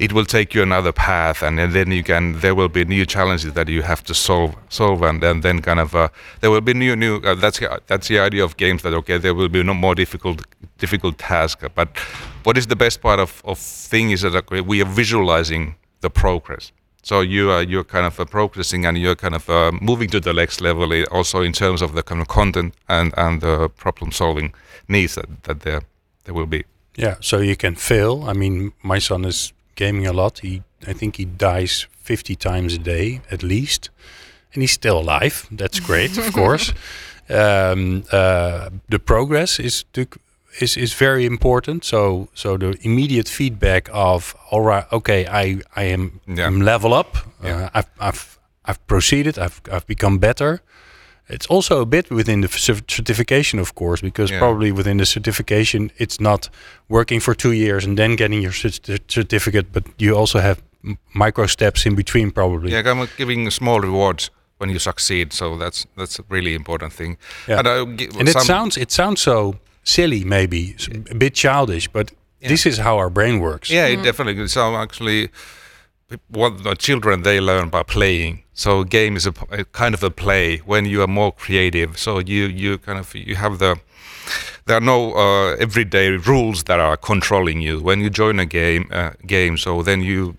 it 0.00 0.12
will 0.14 0.24
take 0.24 0.54
you 0.54 0.62
another 0.62 0.92
path 0.92 1.42
and, 1.42 1.60
and 1.60 1.72
then 1.72 1.92
you 1.92 2.02
can 2.02 2.40
there 2.40 2.54
will 2.54 2.68
be 2.68 2.84
new 2.84 3.04
challenges 3.04 3.52
that 3.52 3.68
you 3.68 3.82
have 3.82 4.02
to 4.02 4.14
solve 4.14 4.54
solve 4.68 5.02
and, 5.02 5.22
and 5.22 5.42
then 5.42 5.60
kind 5.60 5.78
of 5.78 5.94
uh, 5.94 6.08
there 6.40 6.50
will 6.50 6.62
be 6.62 6.74
new 6.74 6.96
new 6.96 7.14
uh, 7.18 7.34
that's 7.34 7.60
that's 7.86 8.08
the 8.08 8.18
idea 8.18 8.42
of 8.42 8.56
games 8.56 8.82
that 8.82 8.94
okay 8.94 9.18
there 9.18 9.34
will 9.34 9.48
be 9.48 9.62
no 9.62 9.74
more 9.74 9.94
difficult 9.94 10.38
difficult 10.78 11.18
task 11.18 11.62
but 11.74 11.88
what 12.44 12.56
is 12.56 12.66
the 12.66 12.76
best 12.76 13.00
part 13.00 13.20
of, 13.20 13.42
of 13.44 13.58
thing 13.58 14.10
is 14.10 14.22
that 14.22 14.34
okay, 14.34 14.60
we 14.62 14.80
are 14.82 14.90
visualizing 15.02 15.74
the 16.00 16.10
progress 16.10 16.72
So 17.02 17.22
you 17.22 17.50
are 17.50 17.62
you're 17.62 17.84
kind 17.84 18.06
of 18.06 18.20
uh, 18.20 18.24
progressing 18.24 18.86
and 18.86 18.96
you're 18.98 19.16
kind 19.16 19.34
of 19.34 19.48
uh, 19.48 19.72
moving 19.80 20.10
to 20.10 20.20
the 20.20 20.32
next 20.32 20.60
level. 20.60 20.92
eh, 20.92 21.04
Also 21.10 21.40
in 21.42 21.52
terms 21.52 21.82
of 21.82 21.90
the 21.92 22.02
kind 22.02 22.20
of 22.20 22.28
content 22.28 22.74
and 22.88 23.12
and 23.16 23.40
the 23.40 23.68
problem 23.84 24.12
solving 24.12 24.52
needs 24.86 25.14
that 25.14 25.28
that 25.42 25.60
there 25.60 25.80
there 26.24 26.34
will 26.34 26.46
be. 26.46 26.64
Yeah, 26.98 27.16
so 27.20 27.38
you 27.38 27.56
can 27.56 27.74
fail. 27.76 28.28
I 28.30 28.32
mean, 28.32 28.72
my 28.82 29.00
son 29.00 29.24
is 29.24 29.52
gaming 29.74 30.06
a 30.06 30.12
lot. 30.12 30.38
He, 30.40 30.62
I 30.86 30.92
think 30.92 31.16
he 31.16 31.24
dies 31.24 31.86
50 32.02 32.34
times 32.36 32.74
a 32.74 32.78
day 32.78 33.20
at 33.30 33.42
least, 33.42 33.90
and 34.54 34.62
he's 34.62 34.72
still 34.72 34.98
alive. 34.98 35.46
That's 35.50 35.80
great, 35.80 36.18
of 36.18 36.32
course. 36.34 36.72
Um, 37.28 38.02
uh, 38.12 38.70
the 38.88 38.98
progress 38.98 39.58
is 39.60 39.84
to, 39.92 40.06
is 40.60 40.76
is 40.76 40.94
very 40.94 41.24
important. 41.24 41.84
So 41.84 42.28
so 42.34 42.56
the 42.58 42.76
immediate 42.82 43.28
feedback 43.28 43.88
of 43.92 44.34
all 44.50 44.62
right, 44.62 44.84
okay, 44.92 45.26
I 45.26 45.60
I 45.76 45.92
am 45.92 46.20
Yeah. 46.26 46.46
I'm 46.46 46.60
level 46.64 46.92
up. 46.92 47.16
Yeah. 47.44 47.56
Uh, 47.66 47.70
I've 47.74 47.90
I've 48.00 48.38
I've 48.64 48.78
proceeded. 48.86 49.38
I've 49.38 49.60
I've 49.70 49.86
become 49.86 50.18
better. 50.18 50.60
It's 51.32 51.46
also 51.46 51.80
a 51.80 51.86
bit 51.86 52.10
within 52.10 52.40
the 52.40 52.48
certification, 52.86 53.60
of 53.60 53.74
course, 53.74 54.02
because 54.02 54.32
Yeah. 54.32 54.40
probably 54.40 54.72
within 54.72 54.96
the 54.96 55.06
certification, 55.06 55.90
it's 55.96 56.18
not 56.20 56.50
working 56.88 57.20
for 57.20 57.34
two 57.34 57.52
years 57.52 57.84
and 57.84 57.96
then 57.96 58.16
getting 58.16 58.42
your 58.42 58.52
certi- 58.52 58.98
certificate, 59.08 59.66
but 59.72 59.84
you 59.98 60.18
also 60.18 60.38
have 60.38 60.56
micro 61.12 61.46
steps 61.46 61.84
in 61.86 61.94
between, 61.94 62.30
probably. 62.30 62.72
Yeah, 62.72 62.82
kind 62.82 63.00
of 63.00 63.08
giving 63.16 63.50
small 63.50 63.80
rewards 63.80 64.30
when 64.58 64.70
you 64.70 64.78
succeed. 64.78 65.32
So 65.32 65.56
that's 65.56 65.86
that's 65.96 66.18
a 66.18 66.24
really 66.28 66.54
important 66.54 66.92
thing. 66.92 67.16
Yeah. 67.48 67.58
And, 67.58 67.68
I 67.68 67.84
gi- 67.96 68.18
and 68.18 68.28
it 68.28 68.40
sounds 68.40 68.76
it 68.76 68.92
sounds 68.92 69.20
so 69.22 69.54
silly, 69.82 70.24
maybe 70.24 70.76
a 71.10 71.14
bit 71.14 71.34
childish, 71.34 71.88
but 71.92 72.12
this 72.48 72.66
is 72.66 72.78
how 72.78 72.98
our 72.98 73.10
brain 73.10 73.40
works. 73.40 73.70
Yeah, 73.70 73.86
it 73.92 73.98
mm. 73.98 74.04
definitely. 74.04 74.48
So 74.48 74.76
actually, 74.76 75.28
what 76.28 76.64
the 76.64 76.74
children 76.74 77.22
they 77.22 77.40
learn 77.40 77.68
by 77.68 77.82
playing. 77.82 78.42
So 78.54 78.84
game 78.84 79.16
is 79.16 79.26
a 79.26 79.32
kind 79.72 79.94
of 79.94 80.02
a 80.02 80.10
play 80.10 80.58
when 80.58 80.84
you 80.84 81.02
are 81.02 81.06
more 81.06 81.32
creative. 81.32 81.98
So 81.98 82.18
you 82.18 82.44
you 82.46 82.78
kind 82.78 82.98
of 82.98 83.14
you 83.14 83.36
have 83.36 83.58
the 83.58 83.80
there 84.66 84.76
are 84.76 84.80
no 84.80 85.14
uh, 85.14 85.56
everyday 85.56 86.10
rules 86.10 86.64
that 86.64 86.78
are 86.78 86.96
controlling 86.96 87.60
you 87.60 87.80
when 87.80 88.00
you 88.00 88.10
join 88.10 88.38
a 88.38 88.46
game 88.46 88.88
uh, 88.92 89.10
game. 89.26 89.56
So 89.56 89.82
then 89.82 90.02
you 90.02 90.36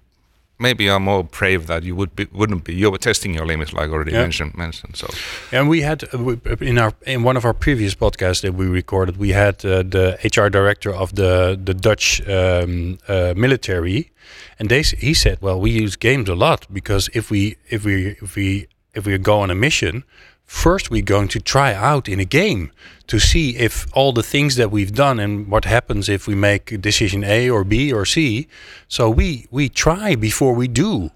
maybe 0.62 0.90
are 0.90 1.00
more 1.00 1.24
brave 1.24 1.66
that 1.66 1.84
you 1.84 1.96
would 1.96 2.16
be 2.16 2.26
wouldn't 2.32 2.64
be. 2.64 2.74
You 2.74 2.92
were 2.92 3.00
testing 3.00 3.34
your 3.36 3.46
limits, 3.48 3.74
like 3.74 3.90
already 3.94 4.12
Yeah. 4.12 4.22
mentioned 4.22 4.54
mentioned. 4.56 4.96
So 4.96 5.08
And 5.52 5.70
we 5.70 5.82
had 5.82 6.04
uh, 6.14 6.36
in 6.62 6.78
our 6.78 6.94
in 7.06 7.24
one 7.26 7.38
of 7.38 7.44
our 7.46 7.54
previous 7.54 7.96
podcasts 7.96 8.42
that 8.42 8.54
we 8.54 8.66
recorded, 8.66 9.18
we 9.18 9.30
had 9.34 9.56
uh, 9.66 9.84
the 9.90 10.18
HR 10.24 10.50
director 10.50 10.92
of 10.94 11.12
the 11.16 11.58
the 11.66 11.74
Dutch 11.74 12.22
um, 12.28 12.98
uh, 13.08 13.34
military, 13.36 14.12
and 14.60 14.70
they 14.70 14.84
he 15.08 15.14
said, 15.14 15.38
well, 15.42 15.60
we 15.62 15.84
use 15.84 15.98
games 15.98 16.30
a 16.30 16.36
lot 16.36 16.68
because 16.72 17.10
if 17.14 17.30
we 17.32 17.56
if 17.70 17.84
we 17.86 18.16
if 18.22 18.36
we 18.36 18.68
if 18.94 19.06
we 19.06 19.18
go 19.18 19.40
on 19.42 19.50
a 19.52 19.56
mission, 19.56 20.04
first 20.52 20.92
we're 20.92 21.02
going 21.02 21.30
to 21.30 21.40
try 21.40 21.74
out 21.74 22.10
in 22.10 22.20
a 22.20 22.26
game 22.26 22.72
to 23.08 23.20
see 23.20 23.56
if 23.56 23.88
all 23.94 24.12
the 24.12 24.22
things 24.22 24.58
that 24.58 24.70
we've 24.70 24.94
done 24.94 25.18
and 25.18 25.48
what 25.50 25.64
happens 25.66 26.10
if 26.10 26.28
we 26.28 26.36
make 26.36 26.82
decision 26.82 27.24
A 27.24 27.50
or 27.50 27.64
B 27.64 27.92
or 27.94 28.06
C. 28.06 28.48
So 28.88 29.10
we 29.10 29.48
we 29.50 29.70
try 29.70 30.16
before 30.16 30.54
we 30.54 30.68
do. 30.68 31.10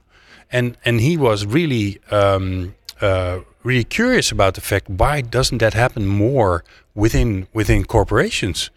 And 0.50 0.78
and 0.86 1.02
he 1.02 1.18
was 1.18 1.46
really 1.46 2.00
um, 2.12 2.76
uh, 3.02 3.40
really 3.64 3.84
curious 3.84 4.32
about 4.32 4.54
the 4.54 4.62
fact 4.62 4.90
why 4.90 5.22
doesn't 5.22 5.58
that 5.58 5.74
happen 5.74 6.06
more 6.08 6.64
within 6.94 7.48
within 7.54 7.84
corporations? 7.84 8.72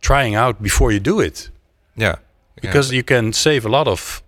Trying 0.00 0.34
out 0.36 0.62
before 0.62 0.92
you 0.92 1.00
do 1.00 1.20
it. 1.20 1.50
Yeah, 1.96 2.16
because 2.60 2.92
you 2.92 3.02
can 3.02 3.32
save 3.32 3.66
a 3.66 3.68
lot 3.68 3.88
of 3.88 4.22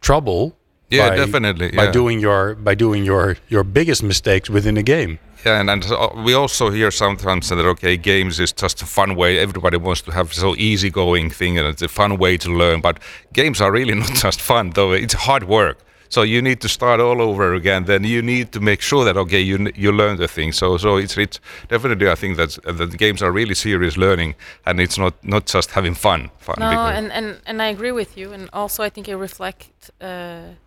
trouble 0.00 0.56
Yeah, 0.92 1.08
by, 1.08 1.16
definitely, 1.16 1.70
by 1.70 1.84
yeah. 1.84 1.92
doing 1.92 2.20
your 2.20 2.54
by 2.54 2.74
doing 2.74 3.04
your 3.04 3.36
your 3.48 3.64
biggest 3.64 4.02
mistakes 4.02 4.50
within 4.50 4.74
the 4.74 4.82
game 4.82 5.18
Yeah, 5.44 5.60
and, 5.60 5.70
and 5.70 5.84
uh, 5.84 6.10
we 6.24 6.34
also 6.34 6.70
hear 6.70 6.90
sometimes 6.90 7.48
that 7.48 7.58
okay, 7.58 7.96
games 7.96 8.38
is 8.38 8.52
just 8.52 8.82
a 8.82 8.86
fun 8.86 9.16
way. 9.16 9.38
Everybody 9.38 9.76
wants 9.76 10.02
to 10.02 10.12
have 10.12 10.32
so 10.32 10.54
easy 10.56 10.90
going 10.90 11.30
thing, 11.30 11.58
and 11.58 11.66
it's 11.66 11.82
a 11.82 11.88
fun 11.88 12.16
way 12.18 12.36
to 12.36 12.50
learn. 12.50 12.80
But 12.80 13.00
games 13.32 13.60
are 13.60 13.72
really 13.72 13.94
not 14.04 14.14
just 14.14 14.40
fun, 14.40 14.70
though. 14.70 14.92
It's 14.92 15.14
hard 15.14 15.44
work. 15.44 15.78
So 16.12 16.22
you 16.22 16.42
need 16.42 16.60
to 16.60 16.68
start 16.68 17.00
all 17.00 17.20
over 17.22 17.54
again. 17.54 17.84
Then 17.84 18.04
you 18.04 18.20
need 18.22 18.46
to 18.52 18.60
make 18.60 18.82
sure 18.82 19.04
that 19.04 19.16
okay, 19.16 19.40
you 19.50 19.56
you 19.84 19.92
learn 19.92 20.16
the 20.18 20.28
thing. 20.28 20.52
So 20.52 20.78
so 20.78 20.98
it's 20.98 21.16
it's 21.16 21.40
definitely 21.68 22.06
I 22.14 22.16
think 22.22 22.36
that 22.36 22.50
that 22.78 22.90
the 22.90 22.96
games 23.04 23.22
are 23.22 23.32
really 23.40 23.54
serious 23.54 23.96
learning, 23.96 24.34
and 24.66 24.78
it's 24.80 24.98
not 24.98 25.14
not 25.22 25.54
just 25.54 25.70
having 25.70 25.94
fun. 25.96 26.30
Fun. 26.38 26.56
No, 26.58 26.68
because- 26.70 26.98
and, 26.98 27.12
and, 27.18 27.26
and 27.46 27.62
I 27.62 27.68
agree 27.76 27.92
with 27.92 28.10
you. 28.18 28.32
And 28.34 28.48
also, 28.52 28.82
I 28.86 28.90
think 28.90 29.08
it 29.08 29.16
reflects 29.16 29.90
uh, 30.00 30.06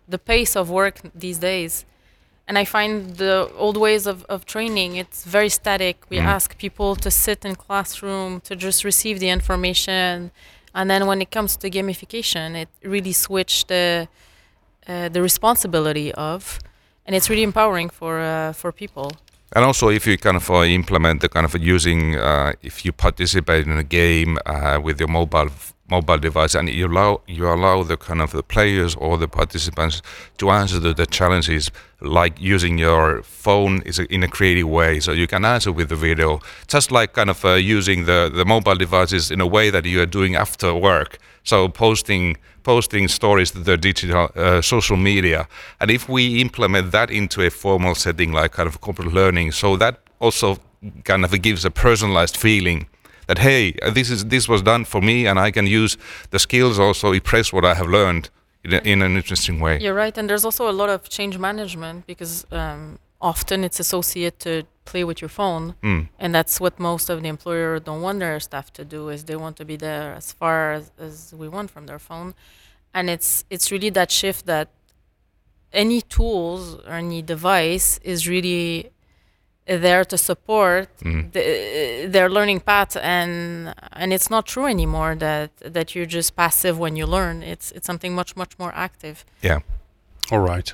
the 0.08 0.18
pace 0.18 0.56
of 0.60 0.68
work 0.68 0.94
these 1.20 1.38
days. 1.38 1.84
And 2.48 2.58
I 2.58 2.64
find 2.64 3.16
the 3.16 3.48
old 3.58 3.76
ways 3.76 4.06
of, 4.06 4.18
of 4.28 4.44
training, 4.44 4.96
it's 5.02 5.24
very 5.36 5.48
static. 5.48 5.96
We 6.10 6.18
Mm. 6.18 6.34
ask 6.36 6.56
people 6.58 6.90
to 7.04 7.10
sit 7.10 7.44
in 7.44 7.54
classroom 7.56 8.40
to 8.48 8.54
just 8.54 8.84
receive 8.84 9.18
the 9.18 9.28
information. 9.38 10.30
And 10.72 10.88
then 10.90 11.06
when 11.06 11.20
it 11.20 11.30
comes 11.36 11.56
to 11.56 11.68
gamification, 11.70 12.54
it 12.62 12.68
really 12.94 13.12
switched 13.12 13.66
the, 13.68 14.06
uh, 14.88 15.08
the 15.08 15.22
responsibility 15.22 16.12
of. 16.12 16.58
And 17.06 17.14
it's 17.14 17.30
really 17.30 17.44
empowering 17.44 17.88
for, 17.88 18.20
uh, 18.20 18.52
for 18.52 18.72
people. 18.72 19.12
And 19.54 19.64
also, 19.64 19.88
if 19.88 20.06
you 20.06 20.18
kind 20.18 20.36
of 20.36 20.50
uh, 20.50 20.64
implement 20.64 21.20
the 21.20 21.28
kind 21.28 21.46
of 21.46 21.56
using, 21.62 22.16
uh, 22.16 22.52
if 22.62 22.84
you 22.84 22.92
participate 22.92 23.66
in 23.66 23.78
a 23.78 23.84
game 23.84 24.38
uh, 24.44 24.80
with 24.82 24.98
your 24.98 25.08
mobile 25.08 25.50
mobile 25.88 26.18
device, 26.18 26.56
and 26.56 26.68
you 26.68 26.88
allow 26.88 27.20
you 27.28 27.46
allow 27.46 27.84
the 27.84 27.96
kind 27.96 28.20
of 28.20 28.32
the 28.32 28.42
players 28.42 28.96
or 28.96 29.16
the 29.16 29.28
participants 29.28 30.02
to 30.36 30.50
answer 30.50 30.80
to 30.80 30.92
the 30.92 31.06
challenges, 31.06 31.70
like 32.00 32.34
using 32.40 32.76
your 32.76 33.22
phone 33.22 33.82
is 33.82 34.00
in 34.00 34.24
a 34.24 34.28
creative 34.28 34.68
way, 34.68 34.98
so 34.98 35.12
you 35.12 35.28
can 35.28 35.44
answer 35.44 35.70
with 35.70 35.88
the 35.88 35.94
video, 35.94 36.40
just 36.66 36.90
like 36.90 37.12
kind 37.12 37.30
of 37.30 37.44
using 37.60 38.04
the 38.06 38.28
the 38.34 38.44
mobile 38.44 38.74
devices 38.74 39.30
in 39.30 39.40
a 39.40 39.46
way 39.46 39.70
that 39.70 39.84
you 39.84 40.00
are 40.00 40.10
doing 40.10 40.34
after 40.34 40.74
work. 40.74 41.18
So 41.46 41.68
posting 41.68 42.36
posting 42.64 43.08
stories 43.08 43.52
to 43.52 43.60
the 43.60 43.76
digital 43.76 44.28
uh, 44.34 44.60
social 44.60 44.96
media, 44.96 45.46
and 45.80 45.90
if 45.90 46.08
we 46.08 46.40
implement 46.40 46.90
that 46.90 47.10
into 47.10 47.40
a 47.40 47.50
formal 47.50 47.94
setting 47.94 48.32
like 48.32 48.50
kind 48.50 48.68
of 48.68 48.80
corporate 48.80 49.12
learning, 49.12 49.52
so 49.52 49.76
that 49.76 50.00
also 50.18 50.58
kind 51.04 51.24
of 51.24 51.30
gives 51.42 51.64
a 51.64 51.70
personalized 51.70 52.36
feeling 52.36 52.88
that 53.28 53.38
hey, 53.38 53.74
uh, 53.82 53.90
this 53.90 54.10
is 54.10 54.24
this 54.24 54.48
was 54.48 54.62
done 54.62 54.84
for 54.84 55.00
me, 55.00 55.26
and 55.28 55.38
I 55.38 55.52
can 55.52 55.66
use 55.66 55.96
the 56.30 56.38
skills 56.38 56.78
also 56.78 57.12
express 57.12 57.52
what 57.52 57.64
I 57.64 57.74
have 57.74 57.86
learned 57.86 58.28
in, 58.64 58.74
a, 58.74 58.78
in 58.78 59.02
an 59.02 59.16
interesting 59.16 59.60
way. 59.60 59.78
You're 59.80 59.94
right, 59.94 60.18
and 60.18 60.28
there's 60.28 60.44
also 60.44 60.68
a 60.68 60.72
lot 60.72 60.88
of 60.88 61.08
change 61.08 61.38
management 61.38 62.06
because 62.06 62.44
um, 62.50 62.98
often 63.20 63.62
it's 63.62 63.78
associated 63.78 64.66
play 64.92 65.04
with 65.08 65.18
your 65.22 65.32
phone, 65.40 65.64
Mm. 65.82 66.02
and 66.22 66.30
that's 66.36 66.56
what 66.64 66.74
most 66.90 67.06
of 67.12 67.16
the 67.22 67.28
employer 67.36 67.72
don't 67.88 68.02
want 68.06 68.18
their 68.24 68.38
staff 68.48 68.66
to 68.78 68.84
do. 68.94 69.00
Is 69.14 69.24
they 69.24 69.36
want 69.44 69.56
to 69.60 69.64
be 69.72 69.76
there 69.88 70.08
as 70.20 70.26
far 70.40 70.56
as, 70.78 70.84
as 71.08 71.14
we 71.40 71.46
want 71.56 71.68
from 71.74 71.84
their 71.90 71.98
phone, 72.08 72.30
and 72.96 73.04
it's 73.14 73.30
it's 73.54 73.66
really 73.74 73.90
that 73.98 74.10
shift 74.10 74.42
that 74.46 74.68
any 75.84 76.00
tools 76.16 76.62
or 76.86 76.94
any 77.06 77.20
device 77.34 77.88
is 78.12 78.18
really 78.34 78.90
there 79.86 80.04
to 80.12 80.16
support 80.30 80.88
Mm. 81.02 81.32
the, 81.34 81.42
their 82.14 82.28
learning 82.36 82.60
path 82.70 82.92
and 83.18 83.74
and 84.00 84.08
it's 84.16 84.30
not 84.34 84.44
true 84.54 84.66
anymore 84.76 85.12
that 85.26 85.50
that 85.76 85.86
you're 85.94 86.12
just 86.18 86.30
passive 86.36 86.74
when 86.84 86.94
you 87.00 87.06
learn 87.16 87.42
it's 87.52 87.66
it's 87.76 87.86
something 87.90 88.12
much 88.20 88.30
much 88.42 88.52
more 88.62 88.72
active 88.86 89.16
Yeah. 89.48 89.58
all 90.32 90.38
right 90.52 90.68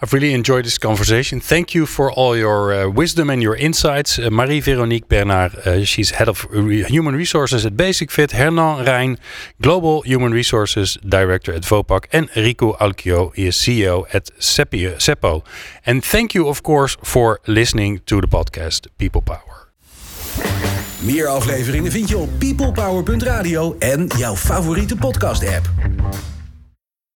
I've 0.00 0.12
really 0.12 0.32
enjoyed 0.32 0.64
this 0.64 0.78
conversation. 0.78 1.40
Thank 1.40 1.74
you 1.74 1.84
for 1.84 2.12
all 2.12 2.36
your 2.36 2.72
uh, 2.72 2.88
wisdom 2.88 3.30
and 3.30 3.42
your 3.42 3.56
insights. 3.56 4.18
Uh, 4.18 4.30
Marie-Veronique 4.30 5.08
Bernard, 5.08 5.56
uh, 5.66 5.84
she's 5.84 6.10
head 6.10 6.28
of 6.28 6.46
human 6.88 7.16
resources 7.16 7.66
at 7.66 7.76
Basic 7.76 8.10
Fit. 8.12 8.30
Hernan 8.30 8.84
Rijn, 8.84 9.18
global 9.60 10.02
human 10.02 10.32
resources 10.32 10.98
director 11.02 11.52
at 11.52 11.62
Vopak. 11.62 12.06
And 12.12 12.28
Rico 12.36 12.74
Alchio, 12.74 13.34
he 13.34 13.48
is 13.48 13.56
CEO 13.56 14.06
at 14.14 14.30
Seppo. 14.38 15.42
And 15.84 16.04
thank 16.04 16.32
you, 16.32 16.46
of 16.48 16.62
course, 16.62 16.96
for 17.02 17.40
listening 17.48 18.00
to 18.06 18.20
the 18.20 18.28
podcast 18.28 18.86
People 18.98 19.22
Power. 19.22 19.68
Meer 21.02 21.26
afleveringen 21.26 21.92
vind 21.92 22.08
je 22.08 22.16
op 22.16 22.38
peoplepower.radio 22.38 23.76
en 23.78 24.06
jouw 24.16 24.36
favoriete 24.36 24.96
podcast-app. 24.96 25.70